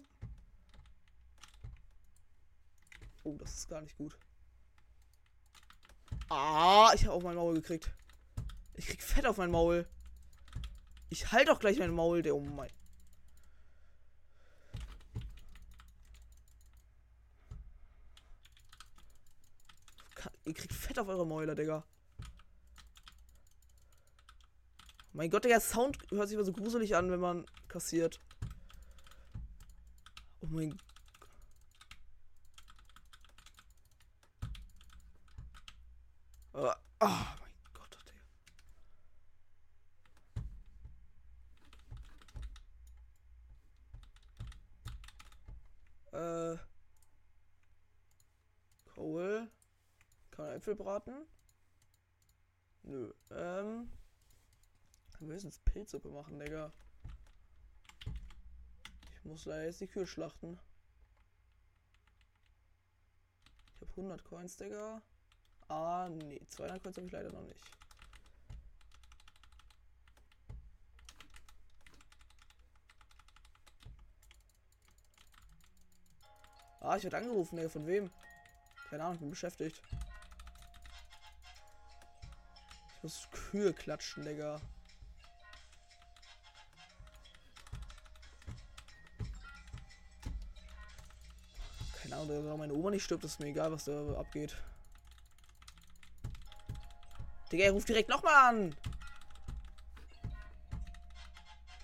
Oh, 3.24 3.36
das 3.38 3.54
ist 3.54 3.68
gar 3.68 3.80
nicht 3.80 3.96
gut. 3.96 4.16
Ah, 6.28 6.92
ich 6.94 7.04
habe 7.04 7.14
auf 7.14 7.24
mein 7.24 7.34
Maul 7.34 7.54
gekriegt. 7.54 7.90
Ich 8.74 8.86
krieg 8.86 9.02
Fett 9.02 9.26
auf 9.26 9.38
mein 9.38 9.50
Maul. 9.50 9.88
Ich 11.10 11.32
halt 11.32 11.48
doch 11.48 11.58
gleich 11.58 11.80
mein 11.80 11.90
Maul, 11.90 12.22
der 12.22 12.36
oh 12.36 12.40
mein. 12.40 12.70
Ihr 20.44 20.54
kriegt 20.54 20.72
Fett 20.72 20.98
auf 20.98 21.08
eure 21.08 21.26
Mäuler, 21.26 21.54
Digga. 21.54 21.84
Mein 25.12 25.30
Gott, 25.30 25.44
der 25.44 25.60
Sound 25.60 25.98
hört 26.10 26.28
sich 26.28 26.34
immer 26.36 26.44
so 26.44 26.52
gruselig 26.52 26.96
an, 26.96 27.10
wenn 27.10 27.20
man 27.20 27.46
kassiert. 27.68 28.18
Oh 30.40 30.46
mein 30.48 30.70
Gott. 30.70 30.78
Ah, 36.54 36.76
oh 37.00 37.36
mein 37.40 37.52
Gott, 37.74 37.98
Digga. 46.12 46.54
Äh. 46.54 46.58
Cool. 48.96 49.48
Kann 50.62 50.76
man 50.76 50.76
Äpfel 50.76 50.76
braten? 50.76 51.26
Nö. 52.84 53.12
Ähm. 53.30 53.90
Wir 55.18 55.28
müssen 55.28 55.52
Pilzsuppe 55.64 56.08
machen, 56.08 56.38
Digga. 56.38 56.72
Ich 59.18 59.24
muss 59.24 59.44
leider 59.44 59.66
jetzt 59.66 59.80
die 59.80 59.86
Kühe 59.86 60.06
schlachten. 60.06 60.58
Ich 63.74 63.80
habe 63.80 63.90
100 63.92 64.24
Coins, 64.24 64.56
Digga. 64.56 65.02
Ah, 65.68 66.08
nee. 66.08 66.40
200 66.48 66.82
Coins 66.82 66.96
habe 66.96 67.06
ich 67.06 67.12
leider 67.12 67.32
noch 67.32 67.42
nicht. 67.42 67.60
Ah, 76.80 76.96
ich 76.96 77.04
werde 77.04 77.16
angerufen, 77.16 77.56
Digga. 77.56 77.68
Von 77.68 77.86
wem? 77.86 78.10
Keine 78.90 79.04
Ahnung, 79.04 79.14
ich 79.14 79.20
bin 79.20 79.30
beschäftigt. 79.30 79.80
Ich 83.02 83.04
muss 83.04 83.28
Kühe 83.32 83.72
klatschen, 83.72 84.24
Digga. 84.24 84.60
Keine 92.00 92.14
Ahnung, 92.14 92.28
wenn 92.28 92.58
meine 92.58 92.74
Oma 92.74 92.90
nicht 92.90 93.02
stirbt, 93.02 93.24
ist 93.24 93.40
mir 93.40 93.46
egal, 93.46 93.72
was 93.72 93.86
da 93.86 94.14
abgeht. 94.14 94.56
Digga, 97.50 97.64
er 97.64 97.72
ruft 97.72 97.88
direkt 97.88 98.08
nochmal 98.08 98.34
an. 98.34 98.76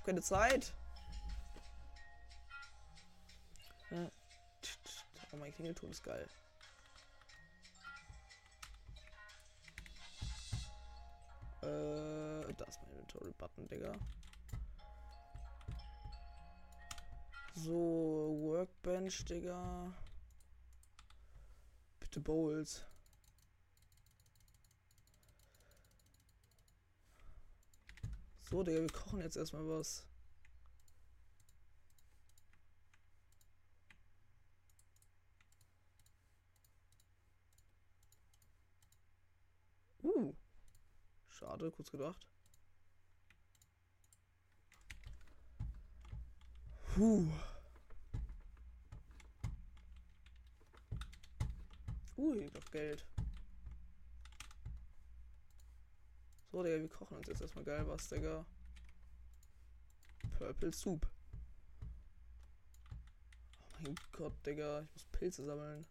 Keine 0.07 0.23
Zeit. 0.23 0.73
Oh, 3.91 5.37
mein 5.37 5.53
Klingelton 5.53 5.91
ist 5.91 6.05
geil. 6.05 6.29
Äh, 11.69 12.55
da 12.55 12.65
ist 12.65 12.81
mein 12.83 12.91
Inventory-Button, 12.93 13.69
Digga. 13.69 13.93
So, 17.55 18.37
Workbench, 18.41 19.25
Digga. 19.25 19.93
Bitte 22.01 22.21
Bowls. 22.21 22.85
So, 28.51 28.63
Digga, 28.63 28.81
wir 28.81 28.93
kochen 28.93 29.21
jetzt 29.21 29.37
erstmal 29.37 29.69
was. 29.69 30.07
Schade, 41.39 41.71
kurz 41.71 41.89
gedacht. 41.93 42.27
Puh. 46.83 47.29
Uh, 52.17 52.35
hier 52.35 52.51
noch 52.51 52.71
Geld. 52.73 53.07
So, 56.51 56.65
Digga, 56.65 56.81
wir 56.81 56.89
kochen 56.89 57.19
uns 57.19 57.29
jetzt 57.29 57.41
erstmal 57.41 57.65
geil 57.65 57.87
was, 57.87 58.09
Digga. 58.09 58.45
Purple 60.39 60.73
Soup. 60.73 61.07
Oh 63.63 63.83
mein 63.85 63.95
Gott, 64.11 64.35
Digga. 64.45 64.81
Ich 64.81 64.91
muss 64.91 65.05
Pilze 65.13 65.45
sammeln. 65.45 65.87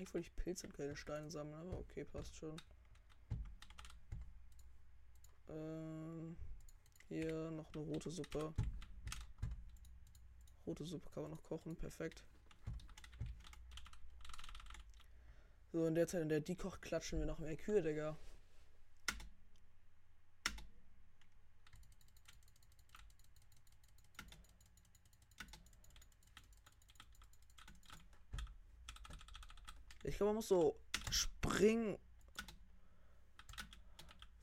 Eigentlich 0.00 0.14
wollte 0.14 0.28
ich 0.28 0.36
Pilze 0.36 0.66
und 0.66 0.72
keine 0.72 0.96
Steine 0.96 1.30
sammeln, 1.30 1.60
aber 1.60 1.78
okay, 1.78 2.06
passt 2.06 2.34
schon. 2.34 2.56
Ähm, 5.50 6.38
hier 7.10 7.50
noch 7.50 7.70
eine 7.74 7.84
rote 7.84 8.10
Suppe. 8.10 8.54
Rote 10.66 10.86
Suppe 10.86 11.10
kann 11.10 11.24
man 11.24 11.32
noch 11.32 11.42
kochen, 11.42 11.76
perfekt. 11.76 12.24
So, 15.70 15.84
in 15.84 15.94
der 15.94 16.06
Zeit, 16.06 16.22
in 16.22 16.30
der 16.30 16.40
die 16.40 16.56
kocht, 16.56 16.80
klatschen 16.80 17.18
wir 17.18 17.26
noch 17.26 17.38
mehr 17.38 17.58
Kühe, 17.58 17.82
Digga. 17.82 18.16
Glaube, 30.20 30.34
man 30.34 30.36
muss 30.36 30.48
so 30.48 30.78
springen 31.10 31.96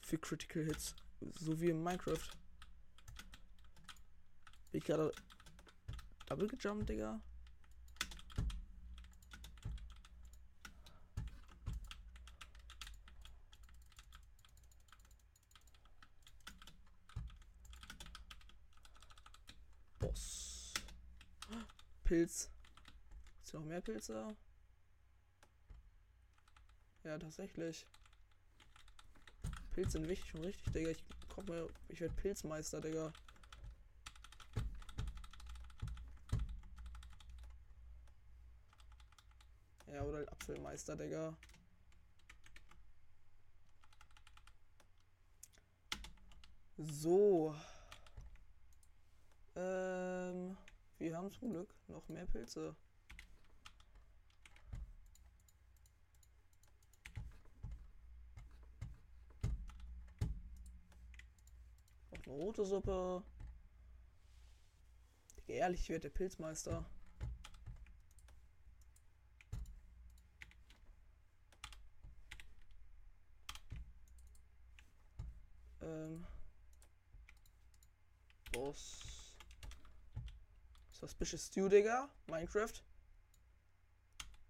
für 0.01 0.17
Critical 0.17 0.63
Hits. 0.63 0.95
So 1.39 1.61
wie 1.61 1.69
in 1.69 1.84
Minecraft. 1.84 2.17
Bin 4.71 4.80
ich 4.80 4.84
gerade 4.84 5.11
double 6.25 6.47
gejumpt, 6.47 6.89
Digga? 6.89 7.21
Boss. 19.99 20.73
Pilz. 22.03 22.49
Ist 23.43 23.51
hier 23.51 23.59
noch 23.59 23.67
mehr 23.67 23.82
Pilze? 23.82 24.36
Ja, 27.08 27.18
tatsächlich. 27.18 27.88
Pilze 29.72 29.91
sind 29.91 30.10
wichtig 30.10 30.36
und 30.36 30.43
richtig, 30.43 30.74
Digga. 30.74 30.89
Ich 30.89 31.05
komm 31.30 31.45
mal, 31.45 31.70
ich 31.88 32.01
werde 32.01 32.14
Pilzmeister, 32.16 32.82
Digga. 32.82 33.14
Ja, 39.93 40.03
oder 40.03 40.30
Apfelmeister, 40.30 40.97
Digga. 40.97 41.34
So. 46.76 47.55
Ähm, 49.55 50.58
wir 50.97 51.16
haben 51.16 51.32
zum 51.32 51.51
Glück 51.51 51.74
noch 51.88 52.10
mehr 52.10 52.26
Pilze. 52.26 52.76
Rote 62.38 62.65
Suppe. 62.65 63.23
Ehrlich, 65.47 65.81
ich 65.81 65.89
werde 65.89 66.01
der 66.01 66.09
Pilzmeister. 66.09 66.85
Ähm. 75.81 76.25
Boss. 78.51 79.35
Suspicious 80.91 81.47
Stew, 81.47 81.69
Digga. 81.69 82.09
Minecraft. 82.27 82.83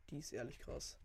Die 0.09 0.17
ist 0.17 0.33
ehrlich 0.33 0.59
krass. 0.59 0.97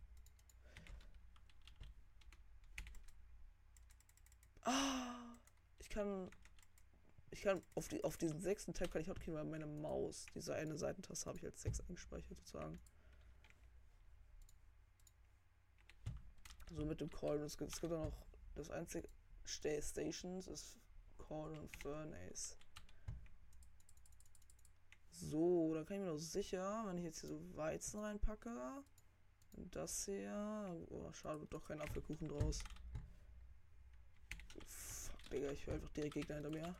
Ah, 4.64 5.36
ich 5.80 5.90
kann. 5.90 6.30
Ich 7.32 7.40
kann 7.40 7.62
auf, 7.74 7.88
die, 7.88 8.04
auf 8.04 8.18
diesen 8.18 8.42
sechsten 8.42 8.74
Tab 8.74 8.90
kann 8.90 9.00
ich 9.00 9.08
hotkey, 9.08 9.32
weil 9.32 9.44
meine 9.44 9.66
Maus, 9.66 10.26
diese 10.34 10.54
eine 10.54 10.76
Seitentaste 10.76 11.26
habe 11.26 11.38
ich 11.38 11.44
als 11.46 11.62
6 11.62 11.80
eingespeichert 11.80 12.38
sozusagen. 12.38 12.78
So 16.70 16.84
mit 16.84 17.00
dem 17.00 17.10
Call. 17.10 17.40
Es 17.40 17.56
gibt, 17.56 17.72
es 17.72 17.80
gibt 17.80 17.92
auch 17.94 18.04
noch 18.04 18.26
das 18.54 18.70
einzige 18.70 19.08
Stay 19.46 19.80
Stations 19.80 20.46
ist 20.46 20.76
Call 21.16 21.56
und 21.56 21.74
Furnace. 21.78 22.58
So, 25.10 25.72
da 25.74 25.84
kann 25.84 25.96
ich 25.96 26.02
mir 26.02 26.10
doch 26.10 26.18
sicher, 26.18 26.84
wenn 26.86 26.98
ich 26.98 27.04
jetzt 27.04 27.20
hier 27.20 27.30
so 27.30 27.40
Weizen 27.56 28.00
reinpacke. 28.00 28.82
Und 29.54 29.74
das 29.74 30.04
hier. 30.04 30.86
Oh, 30.90 31.10
schade, 31.12 31.40
wird 31.40 31.52
doch 31.52 31.64
kein 31.64 31.80
Apfelkuchen 31.80 32.28
draus. 32.28 32.62
Fuck, 34.66 35.30
Digga, 35.30 35.50
ich 35.50 35.66
höre 35.66 35.74
einfach 35.74 35.90
direkt 35.92 36.14
Gegner 36.14 36.34
hinter 36.34 36.50
mir. 36.50 36.76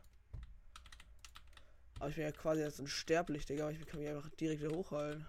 Aber 2.03 2.09
ich 2.09 2.17
bin 2.17 2.25
ja 2.25 2.33
quasi 2.33 2.59
jetzt 2.59 2.81
unsterblich, 2.81 3.45
Digga. 3.45 3.63
Aber 3.63 3.71
ich 3.71 3.85
kann 3.85 3.97
mich 3.97 4.09
einfach 4.09 4.29
direkt 4.31 4.61
wieder 4.61 4.75
hochhalten. 4.75 5.25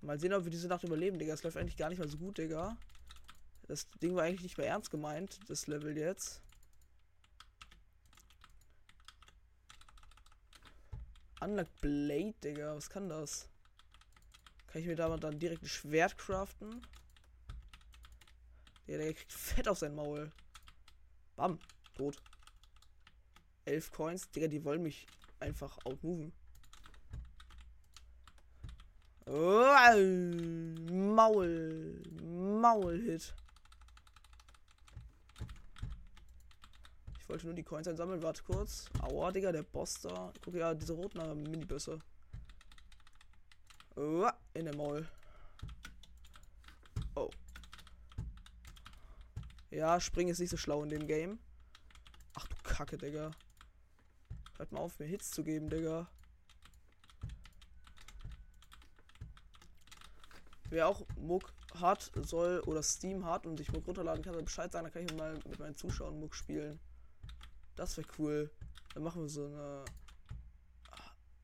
Mal 0.00 0.18
sehen, 0.18 0.32
ob 0.32 0.44
wir 0.44 0.50
diese 0.50 0.66
Nacht 0.66 0.82
überleben, 0.82 1.18
Digga. 1.18 1.34
Es 1.34 1.42
läuft 1.42 1.58
eigentlich 1.58 1.76
gar 1.76 1.90
nicht 1.90 1.98
mal 1.98 2.08
so 2.08 2.16
gut, 2.16 2.38
Digga. 2.38 2.78
Das 3.64 3.86
Ding 4.02 4.14
war 4.14 4.22
eigentlich 4.22 4.44
nicht 4.44 4.56
mehr 4.56 4.68
ernst 4.68 4.90
gemeint, 4.90 5.40
das 5.46 5.66
Level 5.66 5.94
jetzt. 5.94 6.40
Unlocked 11.42 11.82
Blade, 11.82 12.34
Digga. 12.42 12.74
Was 12.74 12.88
kann 12.88 13.10
das? 13.10 13.50
Kann 14.68 14.80
ich 14.80 14.86
mir 14.86 14.96
da 14.96 15.14
dann 15.18 15.38
direkt 15.38 15.64
ein 15.64 15.68
Schwert 15.68 16.16
craften? 16.16 16.80
Ja, 18.86 18.96
der 18.96 19.12
kriegt 19.12 19.34
fett 19.34 19.68
auf 19.68 19.76
sein 19.76 19.94
Maul. 19.94 20.32
Bam. 21.36 21.58
Tot. 21.94 22.16
Elf 23.70 23.92
Coins. 23.92 24.28
Digga, 24.30 24.48
die 24.48 24.64
wollen 24.64 24.82
mich 24.82 25.06
einfach 25.38 25.78
outmoven. 25.84 26.32
Oh, 29.26 29.64
Maul. 30.90 32.02
Maul-Hit. 32.20 33.32
Ich 37.20 37.28
wollte 37.28 37.46
nur 37.46 37.54
die 37.54 37.62
Coins 37.62 37.86
einsammeln. 37.86 38.22
Warte 38.24 38.42
kurz. 38.42 38.86
Aua, 39.02 39.30
Digga, 39.30 39.52
der 39.52 39.62
Boss 39.62 40.00
da. 40.00 40.32
Guck 40.44 40.54
ja, 40.54 40.74
diese 40.74 40.94
roten 40.94 41.42
Minibüsse. 41.44 42.00
Oh, 43.94 44.28
in 44.54 44.64
der 44.64 44.74
Maul. 44.74 45.06
Oh. 47.14 47.30
Ja, 49.70 50.00
springen 50.00 50.30
ist 50.30 50.40
nicht 50.40 50.50
so 50.50 50.56
schlau 50.56 50.82
in 50.82 50.88
dem 50.88 51.06
Game. 51.06 51.38
Ach 52.34 52.48
du 52.48 52.56
Kacke, 52.64 52.98
Digga. 52.98 53.30
Hört 54.60 54.72
mal 54.72 54.80
auf, 54.80 54.98
mir 54.98 55.06
Hits 55.06 55.30
zu 55.30 55.42
geben, 55.42 55.70
Digga. 55.70 56.06
Wer 60.68 60.86
auch 60.86 61.06
Muck 61.16 61.50
hat, 61.76 62.12
soll 62.14 62.60
oder 62.66 62.82
Steam 62.82 63.24
hat 63.24 63.46
und 63.46 63.56
sich 63.56 63.72
Muck 63.72 63.86
runterladen 63.86 64.22
kann, 64.22 64.34
soll 64.34 64.42
Bescheid 64.42 64.70
sagen, 64.70 64.84
dann 64.84 64.92
kann 64.92 65.06
ich 65.06 65.14
mal 65.14 65.32
mit 65.48 65.58
meinen 65.58 65.76
Zuschauern 65.76 66.20
Muck 66.20 66.34
spielen. 66.34 66.78
Das 67.74 67.96
wäre 67.96 68.06
cool. 68.18 68.50
Dann 68.92 69.02
machen 69.02 69.22
wir 69.22 69.30
so 69.30 69.46
eine. 69.46 69.82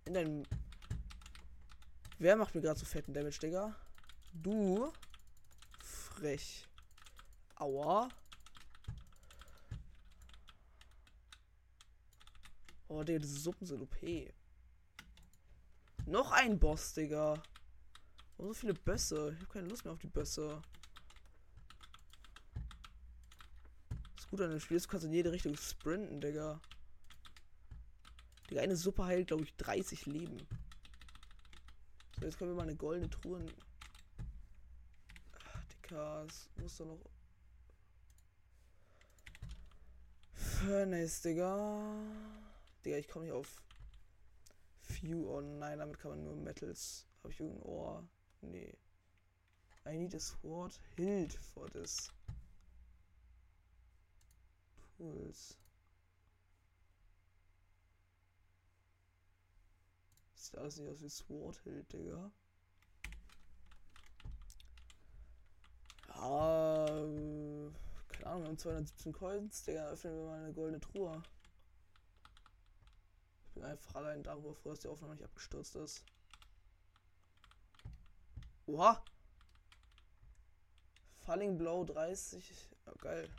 In 0.04 0.12
deinem. 0.12 0.42
Wer 2.18 2.36
macht 2.36 2.54
mir 2.54 2.60
gerade 2.60 2.78
so 2.78 2.84
fetten 2.84 3.14
Damage, 3.14 3.38
Digga? 3.38 3.74
Du. 4.34 4.92
Frech. 5.82 6.66
Aua. 7.54 8.10
Oh, 12.89 13.03
Digga, 13.03 13.18
diese 13.18 13.39
Suppen 13.39 13.66
sind 13.66 13.82
OP. 13.82 13.97
Noch 16.07 16.30
ein 16.30 16.59
Boss, 16.59 16.95
Digga. 16.95 17.43
Warum 18.37 18.53
so 18.53 18.61
viele 18.61 18.74
Bösse? 18.74 19.32
Ich 19.34 19.41
habe 19.41 19.53
keine 19.53 19.68
Lust 19.68 19.84
mehr 19.84 19.93
auf 19.93 19.99
die 19.99 20.07
Bösse. 20.07 20.62
Das 24.14 24.28
Gute 24.28 24.45
an 24.45 24.51
dem 24.51 24.61
Spiel 24.61 24.76
ist, 24.76 24.87
du 24.87 24.91
kannst 24.91 25.07
in 25.07 25.12
jede 25.12 25.32
Richtung 25.32 25.57
sprinten, 25.57 26.20
Digga. 26.20 26.61
Die 28.51 28.61
eine 28.61 28.76
Suppe 28.76 29.05
heilt, 29.05 29.28
glaube 29.28 29.43
ich, 29.43 29.57
30 29.57 30.07
Leben. 30.07 30.39
So, 32.18 32.24
jetzt 32.24 32.39
können 32.39 32.53
wir 32.53 32.57
mal 32.57 32.62
eine 32.62 32.76
goldene 32.76 33.11
Truhe. 33.11 33.45
Ach, 35.32 35.64
Dicker, 35.64 36.24
es 36.28 36.49
muss 36.57 36.76
doch 36.76 36.87
noch. 36.87 37.01
Furnace, 40.32 41.22
Digga. 41.22 42.36
Digga, 42.87 42.99
ich 42.99 43.09
komme 43.09 43.24
nicht 43.24 43.34
auf 43.34 43.61
Few. 44.80 45.28
Oh 45.28 45.41
nein, 45.41 45.80
damit 45.80 45.99
kann 45.99 46.12
man 46.12 46.22
nur 46.22 46.37
Metals. 46.37 47.05
Habe 47.18 47.32
ich 47.32 47.41
irgendein 47.41 47.62
Ohr? 47.64 48.09
Nee. 48.43 48.78
I 49.84 49.97
need 49.97 50.14
a 50.14 50.20
sword 50.20 50.78
hilt 50.95 51.32
for 51.32 51.68
this. 51.70 52.12
Tools. 54.97 55.59
Sieht 60.37 60.57
alles 60.57 60.76
nicht 60.76 60.89
aus 60.89 61.03
wie 61.03 61.09
Sword 61.09 61.59
Hilt, 61.64 61.93
Digga. 61.93 62.30
Ja, 66.09 66.87
äh, 66.87 67.70
keine 68.09 68.26
Ahnung, 68.26 68.43
wir 68.43 68.49
haben 68.49 68.59
217 68.59 69.12
Coins, 69.12 69.64
Digga. 69.64 69.89
Öffnen 69.89 70.14
wir 70.14 70.24
mal 70.24 70.45
eine 70.45 70.53
goldene 70.53 70.78
Truhe. 70.78 71.20
Bin 73.57 73.64
einfach 73.64 73.94
allein 73.94 74.22
darüber 74.22 74.54
froh, 74.54 74.68
dass 74.68 74.80
die 74.80 74.88
Aufnahme 74.88 75.14
nicht 75.14 75.24
abgestürzt 75.24 75.74
ist. 75.76 76.04
Oha! 78.66 79.02
Falling 81.24 81.57
Blow 81.57 81.82
30. 81.86 82.68
Ja, 82.84 82.92
geil. 83.00 83.30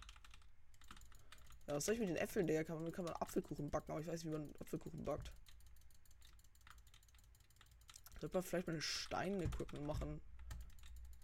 Ja, 1.68 1.76
was 1.76 1.86
soll 1.86 1.94
ich 1.94 2.00
mit 2.00 2.10
den 2.10 2.16
Äpfeln, 2.16 2.48
Digga? 2.48 2.64
Kann 2.64 2.82
man, 2.82 2.92
kann 2.92 3.06
man 3.06 3.14
Apfelkuchen 3.14 3.70
backen, 3.70 3.92
aber 3.92 4.02
ich 4.02 4.08
weiß 4.08 4.24
nicht, 4.24 4.34
wie 4.34 4.38
man 4.40 4.56
Apfelkuchen 4.60 5.06
backt. 5.06 5.32
Sollte 8.20 8.36
man 8.36 8.44
vielleicht 8.44 8.66
mal 8.66 8.74
eine 8.74 8.82
Stein-Equipment 8.82 9.86
machen. 9.86 10.20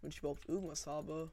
Wenn 0.02 0.12
ich 0.12 0.20
überhaupt 0.20 0.48
irgendwas 0.48 0.86
habe. 0.86 1.32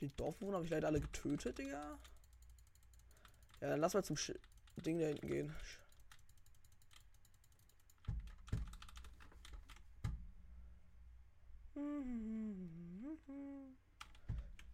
Die 0.00 0.08
Dorfbewohner 0.16 0.56
habe 0.56 0.64
ich 0.64 0.70
leider 0.70 0.86
alle 0.86 1.00
getötet, 1.00 1.58
Digga. 1.58 1.98
Ja, 3.62 3.68
dann 3.68 3.80
lass 3.80 3.94
mal 3.94 4.02
zum 4.02 4.16
Sch 4.16 4.32
Ding 4.84 4.98
da 4.98 5.06
hinten 5.06 5.28
gehen. 5.28 5.54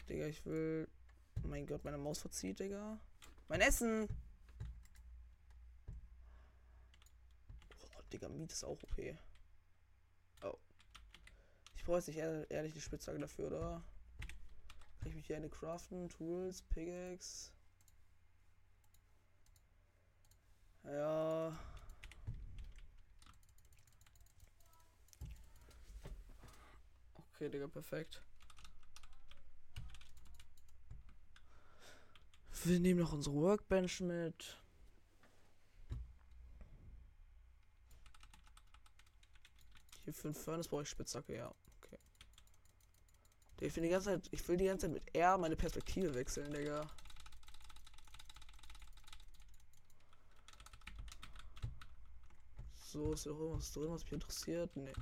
Digga, 0.09 0.27
ich 0.27 0.43
will. 0.47 0.89
Mein 1.43 1.67
Gott, 1.67 1.85
meine 1.85 1.99
Maus 1.99 2.21
verzieht, 2.21 2.61
Digga. 2.61 2.99
Mein 3.49 3.61
Essen! 3.61 4.09
Oh, 7.95 8.03
Digga, 8.11 8.31
Miet 8.31 8.53
ist 8.53 8.65
auch 8.65 8.83
okay. 8.83 9.19
Oh. 10.43 10.57
Ich 11.77 11.85
brauche 11.85 11.99
jetzt 11.99 12.09
nicht 12.09 12.17
ehrlich 12.17 12.73
die 12.73 12.81
Spitzhacke 12.81 13.19
dafür, 13.19 13.49
oder? 13.49 13.83
Kann 15.01 15.09
ich 15.11 15.15
mich 15.15 15.27
hier 15.27 15.37
eine 15.37 15.51
craften? 15.51 16.09
Tools, 16.09 16.63
Pickaxe. 16.63 17.51
Ja. 20.85 21.59
Okay, 27.35 27.49
Digga, 27.49 27.69
perfekt. 27.69 28.23
Wir 32.65 32.81
nehmen 32.81 33.01
noch 33.01 33.13
unsere 33.13 33.37
Workbench 33.37 34.01
mit. 34.01 34.59
Hier 40.05 40.15
für 40.15 40.29
den 40.29 40.35
Furnace 40.35 40.67
brauche 40.67 40.83
ich 40.83 40.89
Spitzhacke, 40.89 41.37
ja. 41.37 41.55
Okay. 41.77 41.99
Ich 43.61 43.77
will 43.77 43.85
die 43.85 43.91
ganze 43.91 44.07
Zeit, 44.07 44.29
ich 44.33 44.49
will 44.49 44.57
die 44.57 44.65
ganze 44.65 44.87
Zeit 44.87 44.95
mit 44.95 45.15
R 45.15 45.39
meine 45.39 45.55
Perspektive 45.55 46.15
wechseln, 46.15 46.53
Digga. 46.53 46.91
So, 52.99 53.13
ist 53.13 53.27
da 53.27 53.31
irgendwas 53.31 53.73
drin, 53.73 53.91
was 53.93 54.03
mich 54.03 54.13
interessiert? 54.13 54.75
Nee. 54.75 54.93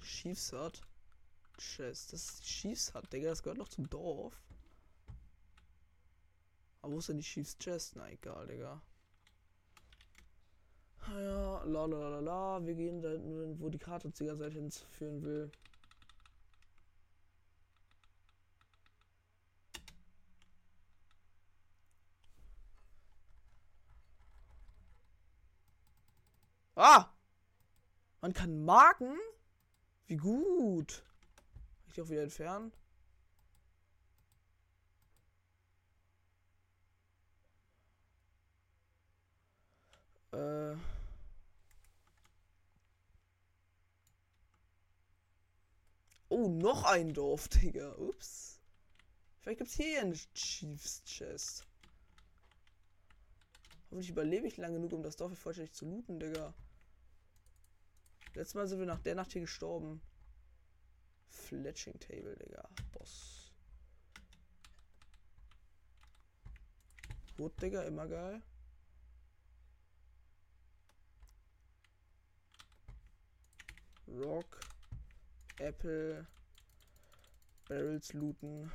Chiefs 0.00 0.52
hat. 0.52 0.82
Das 1.78 2.12
ist 2.12 2.42
Chiefs 2.42 2.92
hat, 2.94 3.12
Digga. 3.12 3.28
Das 3.28 3.44
gehört 3.44 3.58
noch 3.58 3.68
zum 3.68 3.88
Dorf. 3.88 4.42
Aber 6.82 6.94
wo 6.94 6.98
ist 6.98 7.08
denn 7.08 7.18
die 7.18 7.24
Chiefs 7.24 7.56
Chest? 7.58 7.94
Na 7.94 8.10
egal, 8.10 8.48
Digga. 8.48 8.82
Ja, 11.10 11.62
la 11.62 11.86
la 11.86 12.08
la 12.08 12.18
la 12.18 12.66
Wir 12.66 12.74
gehen 12.74 13.00
da 13.00 13.10
hinten, 13.10 13.60
wo 13.60 13.68
die 13.68 13.78
Karte 13.78 14.08
uns 14.08 14.18
die 14.18 14.26
ganze 14.26 14.42
Zeit 14.42 14.54
hinführen 14.54 15.22
will. 15.22 15.52
Ah! 26.76 27.10
Man 28.20 28.34
kann 28.34 28.64
Marken? 28.64 29.16
Wie 30.06 30.16
gut. 30.16 31.02
Kann 31.78 31.88
ich 31.88 31.94
die 31.94 32.02
auch 32.02 32.08
wieder 32.10 32.22
entfernen? 32.22 32.70
Äh. 40.32 40.76
Oh, 46.28 46.48
noch 46.48 46.84
ein 46.84 47.14
Dorf, 47.14 47.48
Digga. 47.48 47.96
Ups. 47.96 48.60
Vielleicht 49.40 49.58
gibt 49.58 49.70
es 49.70 49.76
hier 49.76 50.00
eine 50.02 50.14
Chiefs 50.34 51.02
Chest. 51.04 51.64
Hoffentlich 53.84 54.10
überlebe 54.10 54.46
ich 54.46 54.58
lang 54.58 54.74
genug, 54.74 54.92
um 54.92 55.02
das 55.02 55.16
Dorf 55.16 55.38
vollständig 55.38 55.72
zu 55.72 55.86
looten, 55.86 56.20
Digga. 56.20 56.52
Letztes 58.36 58.54
Mal 58.54 58.68
sind 58.68 58.80
wir 58.80 58.86
nach 58.86 59.00
der 59.00 59.14
Nacht 59.14 59.32
hier 59.32 59.40
gestorben. 59.40 60.02
Fletching 61.30 61.98
Table, 61.98 62.36
Digga. 62.36 62.68
Boss. 62.92 63.50
Wood, 67.38 67.62
Digga, 67.62 67.84
immer 67.84 68.06
geil. 68.06 68.42
Rock. 74.06 74.60
Apple. 75.58 76.26
Barrels 77.66 78.12
looten. 78.12 78.70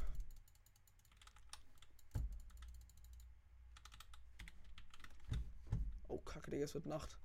Oh, 6.07 6.18
kacke, 6.18 6.49
Digga, 6.49 6.64
es 6.64 6.74
wird 6.74 6.88
Nacht. 6.88 7.20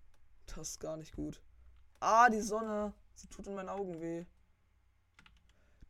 Das 0.44 0.68
ist 0.68 0.80
gar 0.80 0.98
nicht 0.98 1.16
gut. 1.16 1.40
Ah, 2.00 2.28
die 2.28 2.40
Sonne. 2.40 2.92
Sie 3.14 3.28
tut 3.28 3.46
in 3.46 3.54
meinen 3.54 3.68
Augen 3.68 4.00
weh. 4.00 4.26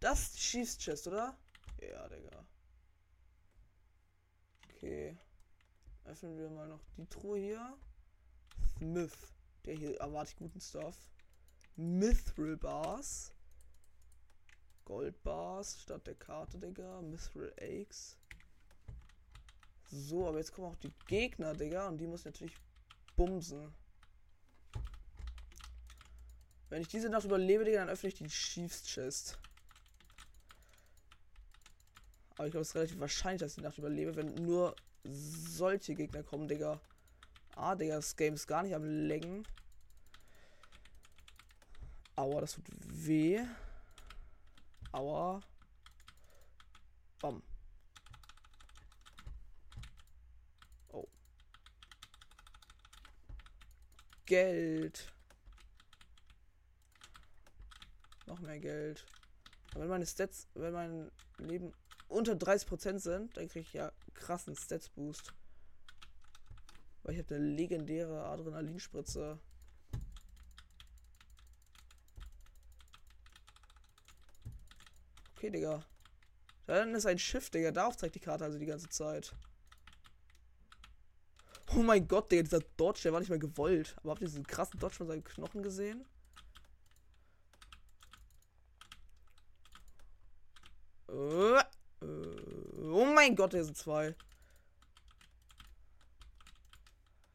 Das 0.00 0.22
ist 0.22 0.36
die 0.36 0.40
Chiefs 0.40 0.78
Chest, 0.78 1.06
oder? 1.08 1.36
Ja, 1.80 2.08
Digga. 2.08 2.46
Okay. 4.70 5.16
Öffnen 6.04 6.38
wir 6.38 6.48
mal 6.50 6.68
noch 6.68 6.82
die 6.96 7.06
Truhe 7.06 7.38
hier. 7.38 7.78
Smith. 8.76 9.34
Der 9.64 9.74
hier 9.74 9.98
erwarte 9.98 10.30
ich 10.30 10.36
guten 10.36 10.60
Stuff. 10.60 10.96
Mithril 11.74 12.56
Bars. 12.56 13.32
Gold 14.84 15.20
Bars 15.24 15.80
statt 15.80 16.06
der 16.06 16.14
Karte, 16.14 16.58
Digga. 16.58 17.02
Mithril 17.02 17.52
Eggs. 17.56 18.16
So, 19.90 20.28
aber 20.28 20.38
jetzt 20.38 20.52
kommen 20.52 20.68
auch 20.68 20.76
die 20.76 20.92
Gegner, 21.06 21.54
Digga. 21.54 21.88
Und 21.88 21.98
die 21.98 22.06
muss 22.06 22.24
natürlich 22.24 22.56
bumsen. 23.16 23.74
Wenn 26.68 26.82
ich 26.82 26.88
diese 26.88 27.08
Nacht 27.08 27.24
überlebe, 27.24 27.64
dann 27.70 27.88
öffne 27.88 28.08
ich 28.08 28.14
die 28.14 28.26
Chiefs 28.26 28.84
Chest. 28.84 29.38
Aber 32.36 32.46
ich 32.46 32.52
glaube, 32.52 32.62
es 32.62 32.68
ist 32.68 32.74
relativ 32.74 33.00
wahrscheinlich, 33.00 33.40
dass 33.40 33.52
ich 33.52 33.56
die 33.56 33.62
Nacht 33.62 33.78
überlebe, 33.78 34.16
wenn 34.16 34.34
nur 34.34 34.74
solche 35.04 35.94
Gegner 35.94 36.22
kommen, 36.22 36.48
Digga. 36.48 36.80
Ah, 37.54 37.74
Digga, 37.74 37.96
das 37.96 38.16
Game 38.16 38.34
ist 38.34 38.46
gar 38.46 38.62
nicht 38.62 38.74
am 38.74 38.84
Längen. 38.84 39.46
Aua, 42.16 42.40
das 42.40 42.54
tut 42.54 42.64
weh. 42.68 43.40
Aua. 44.92 45.40
Bam. 47.20 47.42
Oh. 50.88 51.06
Geld. 54.26 55.12
Noch 58.26 58.40
mehr 58.40 58.58
Geld. 58.58 59.06
Aber 59.72 59.82
wenn 59.82 59.88
meine 59.88 60.06
Stats, 60.06 60.48
wenn 60.54 60.72
mein 60.72 61.10
Leben 61.38 61.72
unter 62.08 62.32
30% 62.32 62.98
sind, 62.98 63.36
dann 63.36 63.48
kriege 63.48 63.60
ich 63.60 63.72
ja 63.72 63.92
krassen 64.14 64.54
Stats-Boost. 64.54 65.32
Weil 67.02 67.14
ich 67.14 67.20
habe 67.20 67.36
eine 67.36 67.44
legendäre 67.44 68.24
Adrenalinspritze. 68.24 69.38
Okay, 75.36 75.50
Digga. 75.50 75.84
Dann 76.66 76.94
ist 76.94 77.06
ein 77.06 77.18
Schiff, 77.18 77.50
Digga. 77.50 77.70
Darauf 77.70 77.96
zeigt 77.96 78.16
die 78.16 78.20
Karte 78.20 78.44
also 78.44 78.58
die 78.58 78.66
ganze 78.66 78.88
Zeit. 78.88 79.32
Oh 81.74 81.82
mein 81.82 82.08
Gott, 82.08 82.32
Digga, 82.32 82.42
dieser 82.42 82.60
Dodge, 82.76 83.02
der 83.04 83.12
war 83.12 83.20
nicht 83.20 83.28
mehr 83.28 83.38
gewollt. 83.38 83.94
Aber 83.98 84.10
habt 84.10 84.22
ihr 84.22 84.28
diesen 84.28 84.46
krassen 84.46 84.80
Dodge 84.80 84.96
von 84.96 85.06
seinen 85.06 85.22
Knochen 85.22 85.62
gesehen? 85.62 86.04
Uh, 91.05 91.05
uh, 91.05 91.05
oh 91.16 93.04
mein 93.14 93.34
Gott, 93.36 93.52
hier 93.52 93.64
sind 93.64 93.76
zwei. 93.76 94.14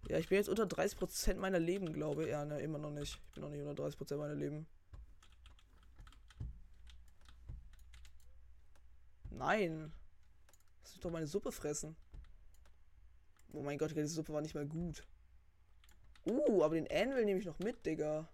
Ja, 0.07 0.17
ich 0.17 0.27
bin 0.27 0.37
jetzt 0.37 0.49
unter 0.49 0.63
30% 0.63 1.35
meiner 1.35 1.59
Leben, 1.59 1.93
glaube 1.93 2.23
ich. 2.23 2.29
Ja, 2.29 2.43
ne, 2.45 2.59
immer 2.59 2.77
noch 2.77 2.91
nicht. 2.91 3.19
Ich 3.27 3.31
bin 3.33 3.43
noch 3.43 3.49
nicht 3.49 3.61
unter 3.61 3.83
30% 3.83 4.17
meiner 4.17 4.35
Leben. 4.35 4.67
Nein. 9.29 9.93
Lass 10.81 10.91
mich 10.91 11.01
doch 11.01 11.11
meine 11.11 11.27
Suppe 11.27 11.51
fressen. 11.51 11.95
Oh 13.53 13.61
mein 13.61 13.77
Gott, 13.77 13.95
die 13.95 14.05
Suppe 14.05 14.33
war 14.33 14.41
nicht 14.41 14.55
mal 14.55 14.67
gut. 14.67 15.03
Uh, 16.25 16.63
aber 16.63 16.75
den 16.75 16.91
Anvil 16.91 17.25
nehme 17.25 17.39
ich 17.39 17.45
noch 17.45 17.59
mit, 17.59 17.85
Digga. 17.85 18.27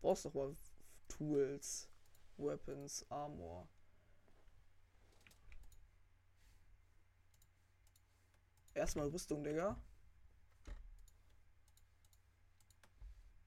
Brauchst 0.00 0.24
doch 0.24 0.34
mal 0.34 0.54
Tools, 1.16 1.88
Weapons, 2.38 3.04
Armor. 3.10 3.68
Erstmal 8.74 9.08
Rüstung, 9.08 9.44
Digga. 9.44 9.76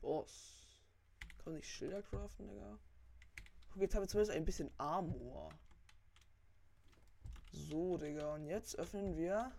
Boss. 0.02 0.68
Kann 1.20 1.54
man 1.54 1.56
nicht 1.56 1.68
Schilder 1.68 2.04
craften, 2.04 2.48
Digga? 2.48 2.78
Guck, 3.72 3.82
jetzt 3.82 3.96
haben 3.96 4.04
wir 4.04 4.08
zumindest 4.08 4.38
ein 4.38 4.46
bisschen 4.46 4.72
Armor. 4.78 5.52
So, 7.52 7.98
Digga. 7.98 8.36
Und 8.36 8.46
jetzt 8.46 8.78
öffnen 8.78 9.18
wir 9.18 9.52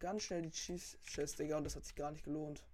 ganz 0.00 0.24
schnell 0.24 0.42
die 0.42 0.50
Cheese 0.50 0.98
Chest, 1.04 1.38
Digga. 1.38 1.56
Und 1.56 1.64
das 1.64 1.76
hat 1.76 1.84
sich 1.84 1.94
gar 1.94 2.10
nicht 2.10 2.24
gelohnt. 2.24 2.64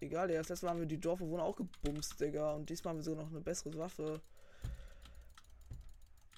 Egal, 0.00 0.28
Digga. 0.28 0.40
Das 0.40 0.48
letzte 0.48 0.66
Mal 0.66 0.72
haben 0.72 0.80
wir 0.80 0.86
die 0.86 1.00
Dorfbewohner 1.00 1.42
auch 1.42 1.56
gebumst, 1.56 2.20
Digga. 2.20 2.52
Und 2.52 2.68
diesmal 2.68 2.90
haben 2.90 2.98
wir 2.98 3.04
sogar 3.04 3.24
noch 3.24 3.30
eine 3.30 3.40
bessere 3.40 3.76
Waffe. 3.78 4.20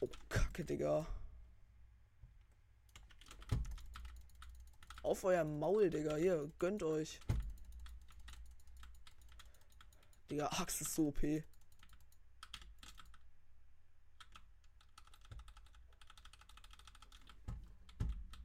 Oh, 0.01 0.09
Kacke, 0.29 0.65
Digga. 0.65 1.07
Auf 5.03 5.25
euer 5.25 5.45
Maul, 5.45 5.91
Digga. 5.91 6.17
Hier, 6.17 6.51
gönnt 6.59 6.83
euch. 6.83 7.21
Digga, 10.31 10.47
Axt 10.47 10.81
ist 10.81 10.95
so 10.95 11.09
OP. 11.09 11.23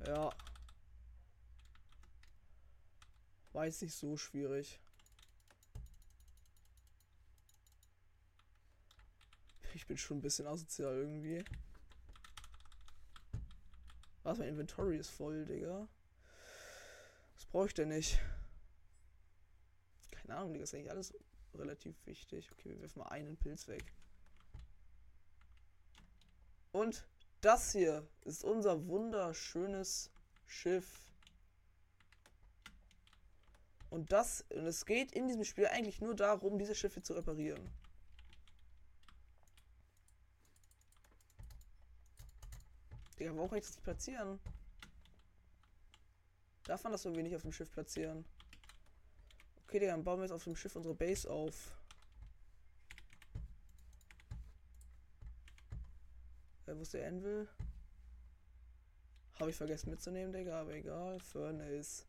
Ja. 0.07 0.31
Jetzt 3.63 3.81
nicht 3.81 3.95
so 3.95 4.17
schwierig. 4.17 4.82
Ich 9.75 9.87
bin 9.87 9.97
schon 9.97 10.17
ein 10.17 10.21
bisschen 10.21 10.47
asozial 10.47 10.95
irgendwie. 10.95 11.43
Was, 14.23 14.37
mein 14.37 14.49
Inventory 14.49 14.97
ist 14.97 15.09
voll, 15.09 15.45
Digga. 15.45 15.87
Was 17.35 17.45
brauche 17.45 17.67
ich 17.67 17.73
denn 17.73 17.89
nicht? 17.89 18.19
Keine 20.11 20.37
Ahnung, 20.37 20.53
Digga, 20.53 20.63
ist 20.63 20.73
eigentlich 20.73 20.91
alles 20.91 21.13
relativ 21.55 21.95
wichtig. 22.05 22.49
Okay, 22.51 22.69
wir 22.69 22.81
werfen 22.81 22.99
mal 22.99 23.09
einen 23.09 23.35
Pilz 23.35 23.67
weg. 23.67 23.83
Und 26.71 27.05
das 27.41 27.71
hier 27.71 28.07
ist 28.21 28.43
unser 28.43 28.87
wunderschönes 28.87 30.09
Schiff. 30.45 30.99
Und 33.89 34.11
das, 34.11 34.45
und 34.49 34.65
es 34.65 34.85
geht 34.85 35.11
in 35.11 35.27
diesem 35.27 35.43
Spiel 35.43 35.67
eigentlich 35.67 36.01
nur 36.01 36.15
darum, 36.15 36.57
diese 36.57 36.73
Schiffe 36.73 37.03
zu 37.03 37.13
reparieren. 37.13 37.69
Digga, 43.19 43.35
warum 43.35 43.49
kann 43.49 43.59
ich 43.59 43.65
das 43.65 43.75
nicht 43.75 43.83
platzieren? 43.83 44.39
Darf 46.65 46.83
man 46.83 46.91
das 46.93 47.05
irgendwie 47.05 47.23
nicht 47.23 47.35
auf 47.35 47.41
dem 47.41 47.51
Schiff 47.51 47.71
platzieren? 47.71 48.25
Okay, 49.63 49.79
Digga, 49.79 49.91
dann 49.91 50.03
bauen 50.03 50.19
wir 50.19 50.23
jetzt 50.23 50.31
auf 50.31 50.43
dem 50.43 50.55
Schiff 50.55 50.75
unsere 50.75 50.95
Base 50.95 51.29
auf. 51.29 51.75
Äh, 56.65 56.75
wo 56.75 56.81
ist 56.81 56.93
der 56.93 57.07
Anvil? 57.07 57.47
Habe 59.39 59.49
ich 59.49 59.55
vergessen 59.55 59.89
mitzunehmen, 59.89 60.31
Digga, 60.31 60.61
aber 60.61 60.73
egal. 60.73 61.19
Furnace. 61.19 62.05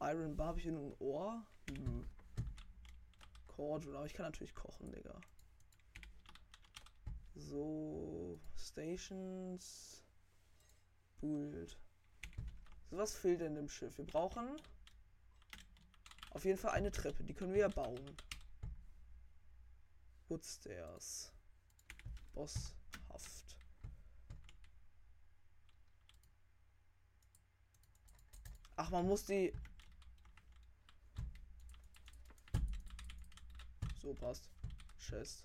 Iron 0.00 0.36
Bar 0.36 0.48
habe 0.48 0.60
ich 0.60 0.66
nur 0.66 0.90
ein 0.90 0.96
Ohr? 0.98 1.46
Hm. 1.68 2.08
Cordon, 3.48 3.96
aber 3.96 4.06
ich 4.06 4.14
kann 4.14 4.26
natürlich 4.26 4.54
kochen, 4.54 4.90
Digga. 4.92 5.20
So, 7.34 8.38
Stations. 8.56 10.02
Build. 11.20 11.76
So, 12.90 12.96
was 12.98 13.14
fehlt 13.14 13.40
denn 13.40 13.54
dem 13.54 13.68
Schiff? 13.68 13.96
Wir 13.96 14.06
brauchen 14.06 14.56
auf 16.32 16.44
jeden 16.44 16.58
Fall 16.58 16.72
eine 16.72 16.90
Treppe, 16.90 17.24
die 17.24 17.34
können 17.34 17.52
wir 17.52 17.60
ja 17.60 17.68
bauen. 17.68 18.00
Woodstairs. 20.28 21.30
Bosshaft. 22.32 23.56
Ach, 28.76 28.90
man 28.90 29.06
muss 29.06 29.26
die... 29.26 29.52
So 34.00 34.14
passt. 34.14 34.48
Chest. 34.98 35.44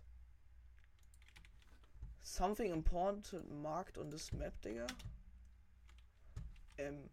Something 2.37 2.71
important 2.71 3.33
marked 3.49 3.97
on 3.97 4.11
this 4.11 4.31
map, 4.31 4.53
Digga. 4.61 4.85
Ähm. 6.77 7.09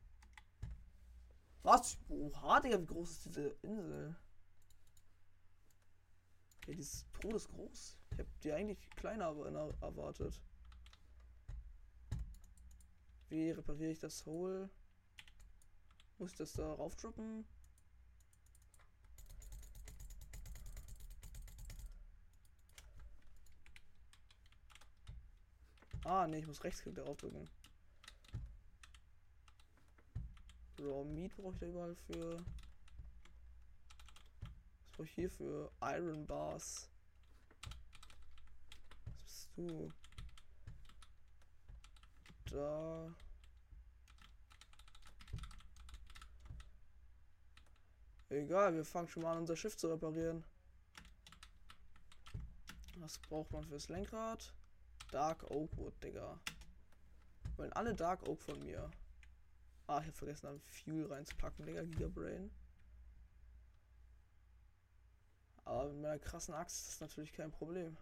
Was? 1.63 1.97
Oha, 2.11 2.61
Digga, 2.61 2.79
wie 2.79 2.85
groß 2.85 3.11
ist 3.11 3.25
diese 3.25 3.57
Insel? 3.63 4.15
Okay, 6.59 6.75
die 6.75 6.83
ist 6.83 7.07
todesgroß. 7.15 7.97
Ich 8.11 8.19
habe 8.19 8.29
die 8.43 8.53
eigentlich 8.53 8.91
kleiner 8.97 9.35
erwartet. 9.81 10.43
Wie 13.31 13.51
repariere 13.51 13.93
ich 13.93 14.01
das 14.01 14.27
Hole? 14.27 14.69
Muss 16.19 16.33
ich 16.33 16.37
das 16.37 16.53
da 16.53 16.71
raufdroppen? 16.75 17.47
Ah, 26.05 26.27
ne, 26.27 26.39
ich 26.39 26.47
muss 26.47 26.63
Rechtsklick 26.63 26.95
darauf 26.95 27.17
drücken. 27.17 27.49
Raw 30.79 31.05
Meat 31.05 31.35
brauche 31.37 31.55
ich 31.55 31.59
da 31.59 31.67
überall 31.67 31.95
für. 31.95 32.37
Was 32.37 32.45
brauche 34.97 35.07
ich 35.07 35.13
hier 35.13 35.31
für? 35.31 35.71
Iron 35.81 36.27
Bars. 36.27 36.91
Was 39.05 39.25
bist 39.25 39.51
du? 39.57 39.91
Da. 42.51 43.11
Egal, 48.29 48.75
wir 48.75 48.85
fangen 48.85 49.09
schon 49.09 49.23
mal 49.23 49.33
an, 49.33 49.39
unser 49.39 49.57
Schiff 49.57 49.77
zu 49.77 49.89
reparieren. 49.89 50.45
Was 52.97 53.19
braucht 53.19 53.53
man 53.53 53.65
fürs 53.65 53.89
Lenkrad? 53.89 54.53
Dark 55.15 55.49
Oak 55.49 55.77
Wood, 55.77 55.95
Digga. 56.03 56.41
Wollen 57.57 57.73
alle 57.75 57.95
Dark 57.95 58.27
Oak 58.27 58.43
von 58.43 58.59
mir. 58.65 58.91
Ah, 59.87 60.01
ich 60.01 60.07
habe 60.07 60.13
vergessen, 60.13 60.47
da 60.47 60.59
Fuel 60.59 61.07
reinzupacken, 61.07 61.65
Digga, 61.65 61.85
Gigabrain. 61.85 62.51
Aber 65.65 65.93
mit 65.93 66.03
meiner 66.03 66.19
krassen 66.19 66.53
Axt 66.55 66.81
ist 66.81 67.01
das 67.01 67.09
natürlich 67.09 67.33
kein 67.33 67.53
Problem. 67.53 67.97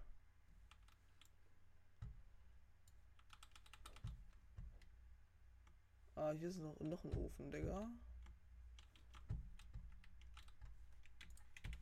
Ah, 6.14 6.32
hier 6.32 6.48
ist 6.48 6.56
noch, 6.56 6.80
noch 6.80 7.04
ein 7.04 7.12
Ofen, 7.12 7.52
Digga. 7.52 7.90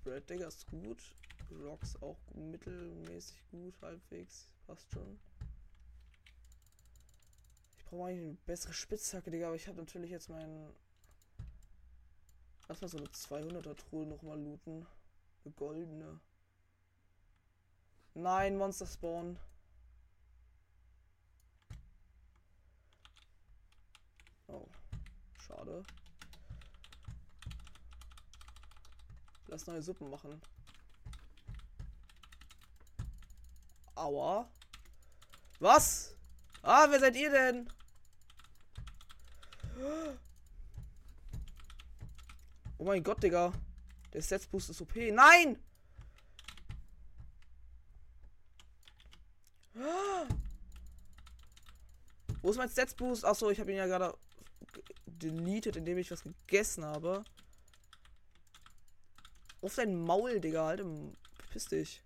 Bread, 0.05 0.28
Digga, 0.28 0.46
ist 0.46 0.66
gut. 0.66 1.14
Rocks 1.51 2.01
auch 2.01 2.18
mittelmäßig 2.34 3.42
gut, 3.51 3.74
halbwegs. 3.82 4.48
Passt 4.66 4.90
schon. 4.92 5.18
brauche 7.86 8.09
eigentlich 8.09 8.24
eine 8.28 8.36
bessere 8.46 8.72
Spitzhacke, 8.72 9.30
Digga, 9.30 9.48
aber 9.48 9.57
ich 9.57 9.66
habe 9.66 9.78
natürlich 9.78 10.11
jetzt 10.11 10.28
meinen. 10.28 10.72
Lass 12.68 12.80
mal 12.80 12.88
so 12.88 12.98
eine 12.98 13.09
200er 13.09 13.76
Truhe 13.76 14.07
nochmal 14.07 14.40
looten. 14.40 14.86
Eine 15.44 15.55
goldene. 15.55 16.20
Nein, 18.14 18.57
Monster 18.57 18.86
Spawn. 18.86 19.38
Oh, 24.46 24.68
schade. 25.46 25.84
Lass 29.51 29.66
neue 29.66 29.82
Suppen 29.82 30.09
machen. 30.09 30.40
Aua. 33.96 34.48
Was? 35.59 36.16
Ah, 36.62 36.86
wer 36.88 37.01
seid 37.01 37.16
ihr 37.16 37.30
denn? 37.30 37.68
Oh 42.78 42.84
mein 42.84 43.03
Gott, 43.03 43.22
Digga. 43.22 43.53
Der 44.12 44.22
Setzboost 44.22 44.70
ist 44.70 44.80
OP. 44.80 44.94
Nein! 44.94 45.59
Wo 52.40 52.51
ist 52.51 52.57
mein 52.57 52.68
Setzboost? 52.68 53.24
Achso, 53.24 53.51
ich 53.51 53.59
habe 53.59 53.72
ihn 53.72 53.78
ja 53.78 53.86
gerade 53.86 54.16
deleted, 55.07 55.76
indem 55.76 55.98
ich 55.98 56.11
was 56.12 56.22
gegessen 56.22 56.84
habe. 56.84 57.24
Auf 59.62 59.74
dein 59.74 59.94
Maul, 59.94 60.40
Digga. 60.40 60.66
Halt, 60.66 60.82
piss 61.50 61.66
dich. 61.66 62.02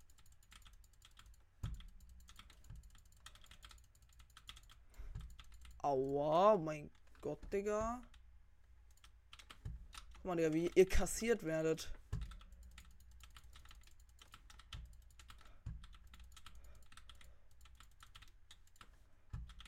Aua, 5.81 6.57
mein 6.57 6.89
Gott, 7.21 7.39
Digga. 7.53 8.01
Guck 10.15 10.25
mal, 10.25 10.35
Digga, 10.35 10.53
wie 10.53 10.71
ihr 10.75 10.89
kassiert 10.89 11.43
werdet. 11.43 11.91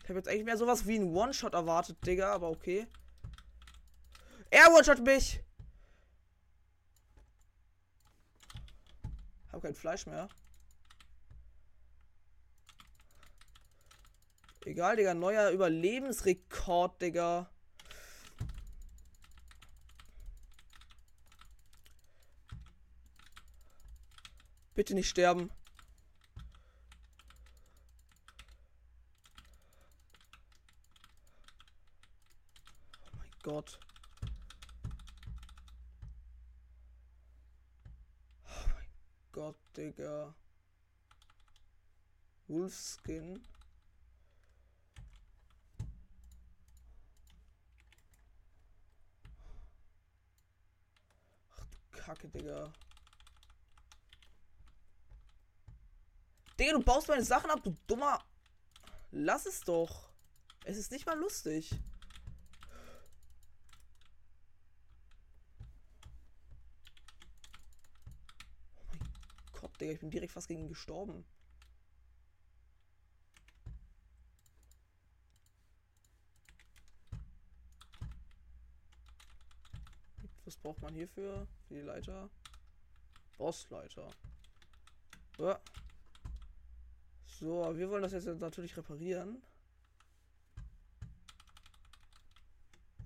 Ich 0.04 0.10
habe 0.10 0.20
jetzt 0.20 0.30
eigentlich 0.30 0.46
mehr 0.46 0.58
sowas 0.58 0.88
wie 0.88 0.98
ein 0.98 1.14
One-Shot 1.14 1.54
erwartet, 1.54 1.98
Digga, 2.06 2.34
aber 2.34 2.50
okay. 2.50 2.88
Er 4.50 4.74
One-Shot 4.74 5.06
mich! 5.06 5.42
Hab 9.58 9.64
kein 9.64 9.74
Fleisch 9.74 10.06
mehr. 10.06 10.30
Egal, 14.66 14.98
Digga. 14.98 15.16
Neuer 15.16 15.50
Überlebensrekord, 15.50 17.02
Digga. 17.02 17.50
Bitte 24.76 24.94
nicht 24.94 25.10
sterben. 25.10 25.50
Oh 33.02 33.18
mein 33.18 33.32
Gott. 33.42 33.80
Oh 38.46 38.68
mein 38.68 38.86
Gott, 39.38 39.56
Digga. 39.76 40.34
Wolfskin. 42.48 43.40
Kacke, 51.92 52.28
Digga. 52.30 52.74
Digga, 56.58 56.72
du 56.72 56.80
baust 56.84 57.08
meine 57.08 57.24
Sachen 57.24 57.52
ab, 57.52 57.62
du 57.64 57.78
dummer. 57.86 58.20
Lass 59.12 59.46
es 59.46 59.62
doch. 59.62 60.10
Es 60.66 60.78
ist 60.78 60.92
nicht 60.92 61.06
mal 61.06 61.20
lustig. 61.20 61.76
Oh 68.84 68.96
mein 69.00 69.62
Gott, 69.62 69.77
Digga, 69.88 69.94
ich 69.94 70.02
bin 70.02 70.12
direkt 70.12 70.34
fast 70.34 70.50
gegen 70.50 70.62
ihn 70.62 70.68
gestorben. 70.68 71.24
Was 80.44 80.58
braucht 80.58 80.82
man 80.82 80.94
hierfür? 80.94 81.48
Für 81.68 81.74
die 81.74 81.82
Leiter? 81.82 82.30
Bossleiter. 83.38 84.10
Ja. 85.38 85.60
So, 87.26 87.78
wir 87.78 87.90
wollen 87.90 88.04
das 88.04 88.12
jetzt 88.12 88.26
natürlich 88.26 88.76
reparieren. 88.76 89.42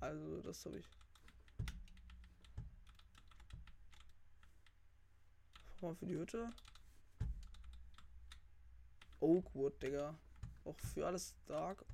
Also, 0.00 0.40
das 0.42 0.64
habe 0.64 0.78
ich. 0.78 0.86
Mal 5.80 5.94
für 5.94 6.06
die 6.06 6.16
Hütte. 6.16 6.52
Oakwood, 9.22 9.80
Digga. 9.80 10.18
Auch 10.64 10.78
für 10.78 11.06
alles 11.06 11.36
Dark. 11.46 11.84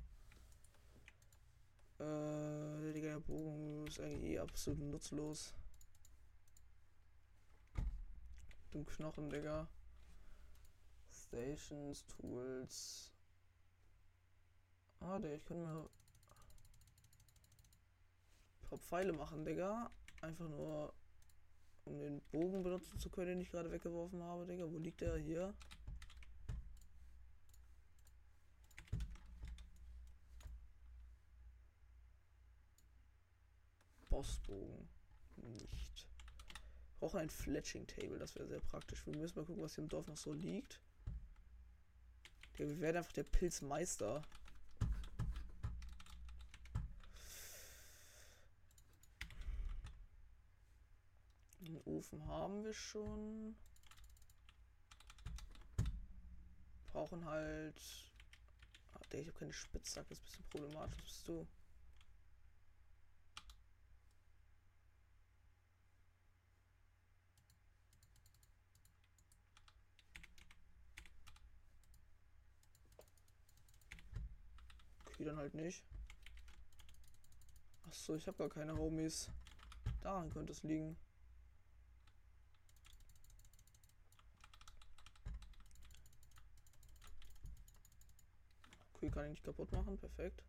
Äh, 1.99 2.93
Digga, 2.93 3.09
der 3.09 3.19
Bogen 3.19 3.85
ist 3.87 3.99
eigentlich 3.99 4.23
eh 4.23 4.39
absolut 4.39 4.79
nutzlos. 4.79 5.53
Du 8.71 8.83
Knochen, 8.83 9.29
Digga. 9.29 9.67
Stations, 11.11 12.05
Tools. 12.07 13.11
Ah, 14.99 15.19
Digga, 15.19 15.35
ich 15.35 15.45
kann 15.45 15.59
mir 15.59 15.81
ein 15.81 15.89
paar 18.69 18.79
Pfeile 18.79 19.13
machen, 19.13 19.45
Digga. 19.45 19.91
Einfach 20.21 20.49
nur, 20.49 20.93
um 21.85 21.99
den 21.99 22.21
Bogen 22.31 22.63
benutzen 22.63 22.99
zu 22.99 23.09
können, 23.09 23.27
den 23.27 23.41
ich 23.41 23.51
gerade 23.51 23.71
weggeworfen 23.71 24.23
habe, 24.23 24.47
Digga. 24.47 24.71
Wo 24.71 24.77
liegt 24.77 25.01
der? 25.01 25.17
Hier. 25.17 25.53
Bossbogen. 34.19 34.89
Nicht. 35.37 36.05
Wir 36.89 36.99
brauchen 36.99 37.21
ein 37.21 37.29
Fletching 37.29 37.87
Table, 37.87 38.19
das 38.19 38.35
wäre 38.35 38.49
sehr 38.49 38.59
praktisch. 38.59 39.05
Wir 39.05 39.15
müssen 39.15 39.39
mal 39.39 39.45
gucken, 39.45 39.63
was 39.63 39.75
hier 39.75 39.83
im 39.85 39.89
Dorf 39.89 40.07
noch 40.07 40.17
so 40.17 40.33
liegt. 40.33 40.81
Ja, 42.57 42.67
wir 42.67 42.81
werden 42.81 42.97
einfach 42.97 43.13
der 43.13 43.23
Pilzmeister. 43.23 44.21
Den 51.61 51.81
Ofen 51.85 52.27
haben 52.27 52.65
wir 52.65 52.73
schon. 52.73 53.55
Brauchen 56.91 57.23
halt. 57.23 57.81
Ach, 58.95 59.13
ich 59.13 59.27
habe 59.27 59.39
keine 59.39 59.53
Spitzhacke, 59.53 60.11
ist 60.11 60.21
ein 60.23 60.25
bisschen 60.25 60.45
problematisch. 60.49 61.03
Bist 61.03 61.25
du? 61.29 61.47
Okay, 75.19 75.25
dann 75.25 75.37
halt 75.37 75.53
nicht. 75.53 75.83
Achso, 77.85 78.15
ich 78.15 78.25
habe 78.25 78.37
gar 78.37 78.47
keine 78.47 78.77
Homies. 78.77 79.29
Daran 79.99 80.29
könnte 80.29 80.53
es 80.53 80.63
liegen. 80.63 80.95
Okay, 88.93 89.09
kann 89.09 89.25
ich 89.25 89.31
nicht 89.31 89.43
kaputt 89.43 89.69
machen. 89.73 89.97
Perfekt. 89.97 90.41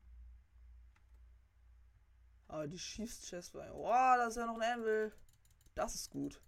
Aber 2.47 2.69
die 2.69 2.79
Schießchest 2.79 3.53
war. 3.55 3.75
Oh, 3.75 4.17
das 4.19 4.29
ist 4.29 4.37
ja 4.37 4.47
noch 4.47 4.61
ein 4.61 4.79
Anvil. 4.79 5.13
Das 5.75 5.97
ist 5.97 6.11
gut. 6.13 6.41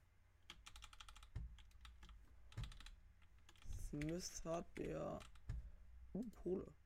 Smith 3.91 4.43
hat 4.45 4.67
der. 4.79 5.19
Uh, 6.15 6.31
Kohle. 6.45 6.82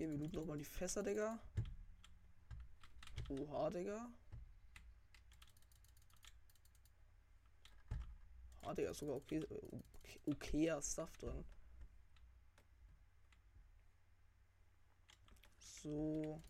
Hier, 0.00 0.08
wir 0.08 0.16
looten 0.16 0.36
nochmal 0.36 0.56
die 0.56 0.64
Fässer, 0.64 1.02
Digga. 1.02 1.38
Oha, 3.28 3.68
Digga. 3.68 4.10
Ah, 8.62 8.72
Digga, 8.72 8.92
ist 8.92 9.00
sogar 9.00 9.16
okay, 9.16 9.44
okay, 9.44 10.20
okayer 10.24 10.80
Stuff 10.80 11.14
drin. 11.18 11.44
So. 15.58 16.42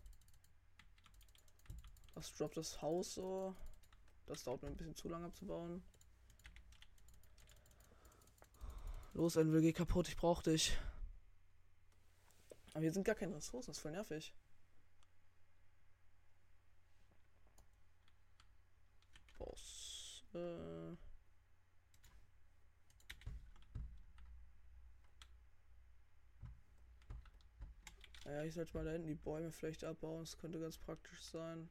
Was 2.13 2.33
droppt 2.35 2.55
das 2.55 2.81
Haus 2.81 3.15
so? 3.15 3.53
Das 4.27 4.45
dauert 4.45 4.61
mir 4.61 4.69
ein 4.69 4.77
bisschen 4.77 4.95
zu 4.95 5.09
lange 5.09 5.25
abzubauen. 5.25 5.83
Los, 9.13 9.35
NWG 9.35 9.73
kaputt, 9.73 10.07
ich 10.07 10.15
brauch 10.15 10.41
dich. 10.41 10.79
Aber 12.73 12.81
hier 12.81 12.93
sind 12.93 13.03
gar 13.03 13.15
keine 13.15 13.35
Ressourcen, 13.35 13.71
das 13.71 13.77
ist 13.77 13.81
voll 13.81 13.91
nervig. 13.91 14.33
Boss. 19.37 20.23
Äh. 20.33 20.95
Ja, 28.25 28.43
ich 28.43 28.53
sollte 28.53 28.77
mal 28.77 28.85
da 28.85 28.91
hinten 28.91 29.07
die 29.07 29.15
Bäume 29.15 29.51
vielleicht 29.51 29.83
abbauen. 29.83 30.21
Das 30.21 30.37
könnte 30.37 30.59
ganz 30.59 30.77
praktisch 30.77 31.23
sein. 31.25 31.69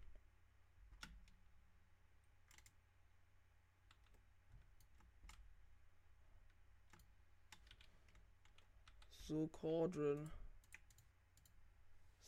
So, 9.26 9.46
Cordron. 9.46 10.30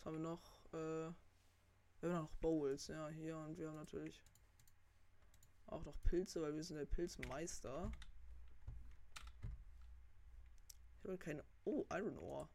Was 0.03 0.07
haben 0.07 0.17
wir 0.17 0.31
noch? 0.31 0.43
Äh, 0.73 1.13
wir 2.01 2.13
haben 2.13 2.25
noch 2.25 2.33
Bowls, 2.41 2.89
ja, 2.89 3.09
hier. 3.11 3.37
Und 3.37 3.57
wir 3.57 3.69
haben 3.69 3.77
natürlich 3.77 4.21
auch 5.67 5.85
noch 5.85 5.95
Pilze, 6.03 6.43
weil 6.43 6.57
wir 6.57 6.65
sind 6.65 6.77
der 6.77 6.87
Pilzmeister. 6.87 7.93
Ich 10.99 11.09
habe 11.09 11.19
keine... 11.19 11.45
Oh, 11.65 11.87
Iron 11.93 12.19
Ore. 12.19 12.49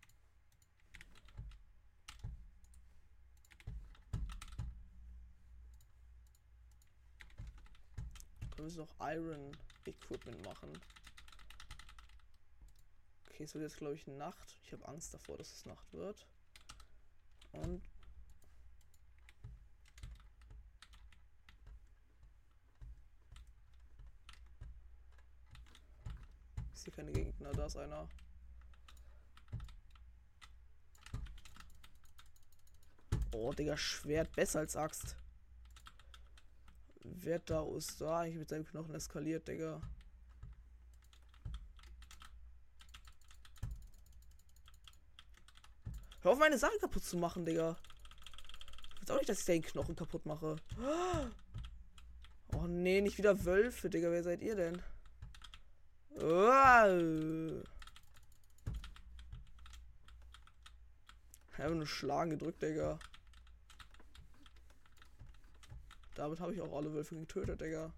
Wir 8.56 8.64
müssen 8.66 8.80
noch 8.80 8.94
Iron 9.00 9.56
Equipment 9.86 10.44
machen. 10.44 10.74
Okay, 13.30 13.44
es 13.44 13.54
wird 13.54 13.64
jetzt 13.64 13.78
glaube 13.78 13.96
ich 13.96 14.06
Nacht. 14.06 14.60
Ich 14.64 14.74
habe 14.74 14.86
Angst 14.90 15.14
davor, 15.14 15.38
dass 15.38 15.54
es 15.54 15.66
Nacht 15.66 15.94
wird. 15.94 16.28
Und 17.64 17.82
ist 26.74 26.84
hier 26.84 26.94
keine 26.94 27.12
Gegner, 27.12 27.52
da 27.52 27.66
ist 27.66 27.78
einer. 27.78 28.08
Oh, 33.34 33.52
Digga, 33.54 33.78
Schwert 33.78 34.36
besser 34.36 34.60
als 34.60 34.76
Axt. 34.76 35.16
Wer 37.04 37.40
da 37.40 37.66
ist 37.76 38.02
da 38.02 38.22
eigentlich 38.22 38.38
mit 38.38 38.50
seinem 38.50 38.66
Knochen 38.66 38.96
eskaliert, 38.96 39.48
Digga? 39.48 39.82
Hör 46.28 46.34
auf 46.34 46.40
meine 46.40 46.58
Sachen 46.58 46.78
kaputt 46.82 47.06
zu 47.06 47.16
machen, 47.16 47.46
Digga. 47.46 47.78
Ich 49.02 49.08
will 49.08 49.16
auch 49.16 49.20
nicht, 49.20 49.30
dass 49.30 49.40
ich 49.40 49.46
den 49.46 49.62
Knochen 49.62 49.96
kaputt 49.96 50.26
mache. 50.26 50.58
Oh 52.54 52.68
nee, 52.68 53.00
nicht 53.00 53.18
wieder 53.18 53.46
Wölfe, 53.46 53.90
Digga. 53.90 54.12
Wer 54.12 54.24
seid 54.24 54.42
ihr 54.42 54.58
denn? 54.58 54.82
Ich 56.18 56.24
habe 61.60 61.76
nur 61.76 61.88
Schlagen 61.88 62.32
gedrückt, 62.32 62.62
Digga. 62.62 63.00
Damit 66.16 66.42
habe 66.42 66.54
ich 66.54 66.60
auch 66.60 66.76
alle 66.76 66.94
Wölfe 66.94 67.16
getötet, 67.16 67.62
Digga. 67.62 67.94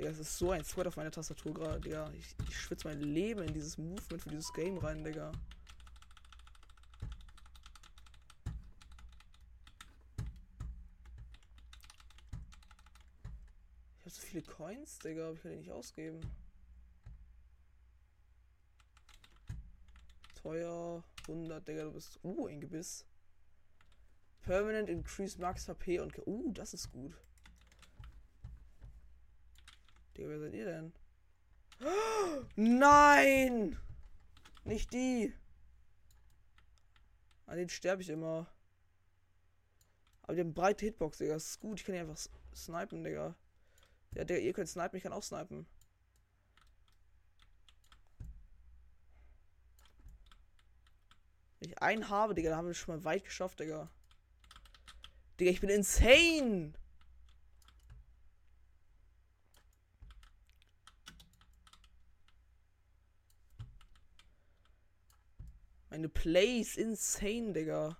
Digga, 0.00 0.12
es 0.12 0.18
ist 0.18 0.38
so 0.38 0.50
ein 0.50 0.64
Sweat 0.64 0.86
auf 0.86 0.96
meiner 0.96 1.10
Tastatur 1.10 1.52
gerade, 1.52 1.78
Digga. 1.78 2.10
Ich, 2.18 2.34
ich 2.48 2.58
schwitze 2.58 2.88
mein 2.88 3.02
Leben 3.02 3.42
in 3.42 3.52
dieses 3.52 3.76
Movement 3.76 4.22
für 4.22 4.30
dieses 4.30 4.50
Game 4.54 4.78
rein, 4.78 5.04
Digga. 5.04 5.30
viele 14.30 14.42
Coins, 14.44 14.98
Digga, 15.00 15.24
aber 15.24 15.34
ich 15.34 15.42
kann 15.42 15.50
die 15.50 15.58
nicht 15.58 15.72
ausgeben. 15.72 16.20
Teuer, 20.40 21.02
100, 21.22 21.66
Digga, 21.66 21.84
du 21.84 21.92
bist... 21.92 22.18
Uh, 22.22 22.46
ein 22.46 22.60
Gebiss. 22.60 23.04
Permanent 24.42 24.88
Increase 24.88 25.38
Max 25.38 25.68
HP 25.68 25.98
und... 25.98 26.16
Uh, 26.26 26.52
das 26.52 26.72
ist 26.72 26.90
gut. 26.92 27.14
Digga, 30.20 30.28
wer 30.32 30.38
seid 30.38 30.52
ihr 30.52 30.66
denn? 30.66 30.92
nein! 32.54 33.78
Nicht 34.64 34.92
die! 34.92 35.32
An 37.46 37.56
den 37.56 37.70
sterbe 37.70 38.02
ich 38.02 38.10
immer. 38.10 38.46
Aber 40.20 40.34
die 40.34 40.40
haben 40.40 40.52
breite 40.52 40.84
Hitbox, 40.84 41.16
Digga. 41.16 41.32
Das 41.32 41.46
ist 41.46 41.60
gut. 41.60 41.80
Ich 41.80 41.86
kann 41.86 41.94
die 41.94 42.02
einfach 42.02 42.18
snipen, 42.54 43.02
Digga. 43.02 43.34
Ja, 44.14 44.24
der, 44.24 44.42
ihr 44.42 44.52
könnt 44.52 44.68
snipen, 44.68 44.98
ich 44.98 45.02
kann 45.02 45.14
auch 45.14 45.22
snipen. 45.22 45.66
Wenn 51.60 51.70
ich 51.70 51.78
einen 51.78 52.10
habe, 52.10 52.34
Digga, 52.34 52.50
dann 52.50 52.58
haben 52.58 52.66
wir 52.66 52.74
schon 52.74 52.94
mal 52.94 53.04
weit 53.04 53.24
geschafft, 53.24 53.58
Digga. 53.58 53.88
Digga, 55.38 55.50
ich 55.50 55.62
bin 55.62 55.70
insane! 55.70 56.74
Meine 66.00 66.08
Plays 66.08 66.78
insane, 66.78 67.52
Digga. 67.52 67.94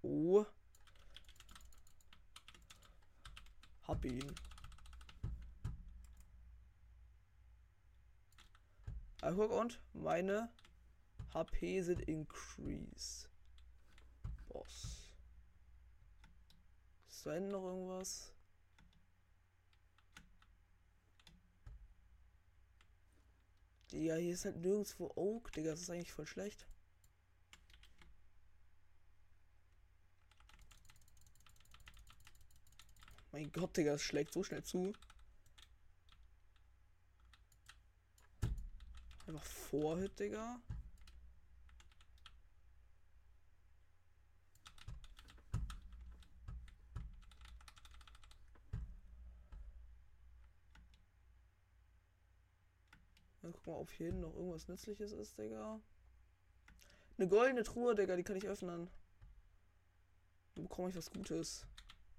Oh. 0.00 0.46
Hab 3.86 4.02
ihn. 4.06 4.24
Guck, 9.20 9.50
und 9.50 9.82
meine 9.92 10.48
HP 11.34 11.82
sind 11.82 12.00
increase. 12.08 13.28
Boss. 14.48 15.14
Ist 17.06 17.26
da 17.26 17.38
noch 17.38 17.64
irgendwas? 17.64 18.35
Digga, 23.92 24.16
hier 24.16 24.34
ist 24.34 24.44
halt 24.44 24.56
nirgendwo 24.56 25.12
Oak, 25.14 25.52
Digga. 25.52 25.70
Das 25.70 25.80
ist 25.80 25.90
eigentlich 25.90 26.12
voll 26.12 26.26
schlecht. 26.26 26.66
Mein 33.32 33.52
Gott, 33.52 33.76
Digga, 33.76 33.94
es 33.94 34.02
schlägt 34.02 34.32
so 34.32 34.42
schnell 34.42 34.64
zu. 34.64 34.92
Einfach 39.26 39.44
Vorhit, 39.44 40.18
Digga. 40.18 40.60
Dann 53.46 53.52
guck 53.52 53.66
mal, 53.68 53.74
ob 53.74 53.92
hier 53.92 54.06
hinten 54.06 54.22
noch 54.22 54.34
irgendwas 54.34 54.66
Nützliches 54.66 55.12
ist, 55.12 55.38
Digga. 55.38 55.80
Eine 57.16 57.28
goldene 57.28 57.62
Truhe, 57.62 57.94
Digga, 57.94 58.16
die 58.16 58.24
kann 58.24 58.34
ich 58.34 58.48
öffnen. 58.48 58.90
Dann 60.56 60.64
bekomme 60.64 60.88
ich 60.88 60.96
was 60.96 61.08
Gutes. 61.08 61.64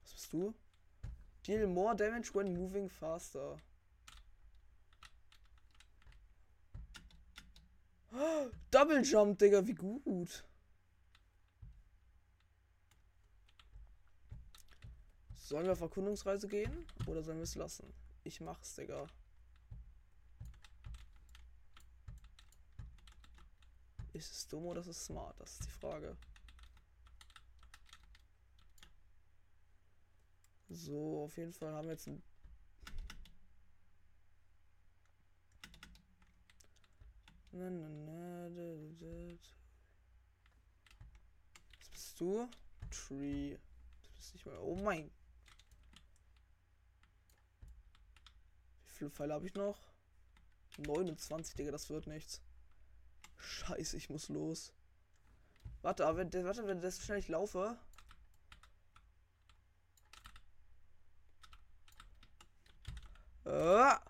Was 0.04 0.14
bist 0.14 0.32
du? 0.32 0.54
Deal 1.46 1.68
more 1.68 1.94
damage 1.94 2.34
when 2.34 2.54
moving 2.54 2.88
faster. 2.90 3.58
Double 8.72 9.04
Jump, 9.04 9.38
Digga, 9.38 9.68
wie 9.68 9.76
gut. 9.76 10.46
Sollen 15.36 15.66
wir 15.66 15.74
auf 15.74 15.82
Erkundungsreise 15.82 16.48
gehen? 16.48 16.86
Oder 17.06 17.22
sollen 17.22 17.40
wir 17.40 17.44
es 17.44 17.56
lassen? 17.56 17.94
Ich 18.24 18.40
mach's, 18.40 18.76
Digga. 18.76 19.08
Ist 24.18 24.32
es 24.32 24.48
dumm 24.48 24.66
oder 24.66 24.82
ist 24.82 24.88
es 24.88 25.06
smart? 25.06 25.40
Das 25.40 25.52
ist 25.52 25.66
die 25.66 25.70
Frage. 25.70 26.18
So, 30.70 31.24
auf 31.24 31.38
jeden 31.38 31.54
Fall 31.54 31.72
haben 31.72 31.86
wir 31.86 31.94
jetzt 31.94 32.08
ein. 32.08 32.24
Was 41.80 41.90
bist 41.90 42.20
du? 42.20 42.50
Tree. 42.90 43.56
Du 44.04 44.10
bist 44.16 44.34
nicht 44.34 44.46
mal. 44.48 44.58
Oh 44.60 44.76
mein. 44.76 45.12
Wie 48.84 48.90
viele 48.90 49.12
Pfeile 49.12 49.36
habe 49.36 49.46
ich 49.46 49.54
noch? 49.54 49.78
29, 50.80 51.56
Digga, 51.56 51.72
das 51.72 51.90
wird 51.92 52.08
nichts. 52.08 52.42
Scheiße, 53.48 53.96
ich 53.96 54.10
muss 54.10 54.28
los. 54.28 54.74
Warte, 55.82 56.06
aber 56.06 56.18
wenn, 56.18 56.46
warte, 56.46 56.68
wenn 56.68 56.82
das 56.82 57.02
schnell 57.02 57.20
ich 57.20 57.30
laufe. 57.30 57.78
Ah. 63.46 64.02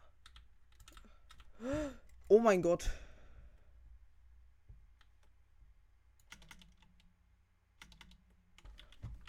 Oh 2.27 2.39
mein 2.39 2.63
Gott. 2.63 2.89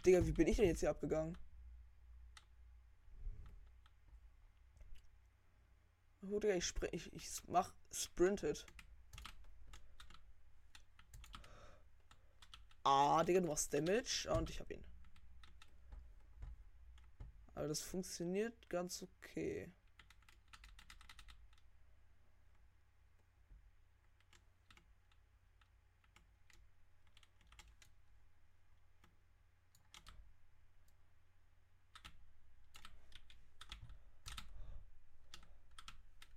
Digga, 0.07 0.27
wie 0.27 0.33
bin 0.33 0.49
ich 0.49 0.57
denn 0.57 0.69
jetzt 0.69 0.81
hier 0.81 0.91
abgegangen? 0.91 1.37
Oh, 6.23 6.41
Digga, 6.41 6.55
ich, 6.55 6.65
spring, 6.65 6.91
ich, 6.93 7.13
ich 7.13 7.29
mach 7.47 7.75
Sprinted. 7.93 8.65
Ah, 12.85 13.23
Digga, 13.25 13.41
du 13.41 13.49
machst 13.49 13.73
Damage 13.73 14.29
und 14.37 14.51
ich 14.51 14.61
hab 14.61 14.71
ihn. 14.71 14.85
Aber 17.55 17.69
das 17.69 17.81
funktioniert 17.81 18.69
ganz 18.69 19.03
okay. 19.03 19.69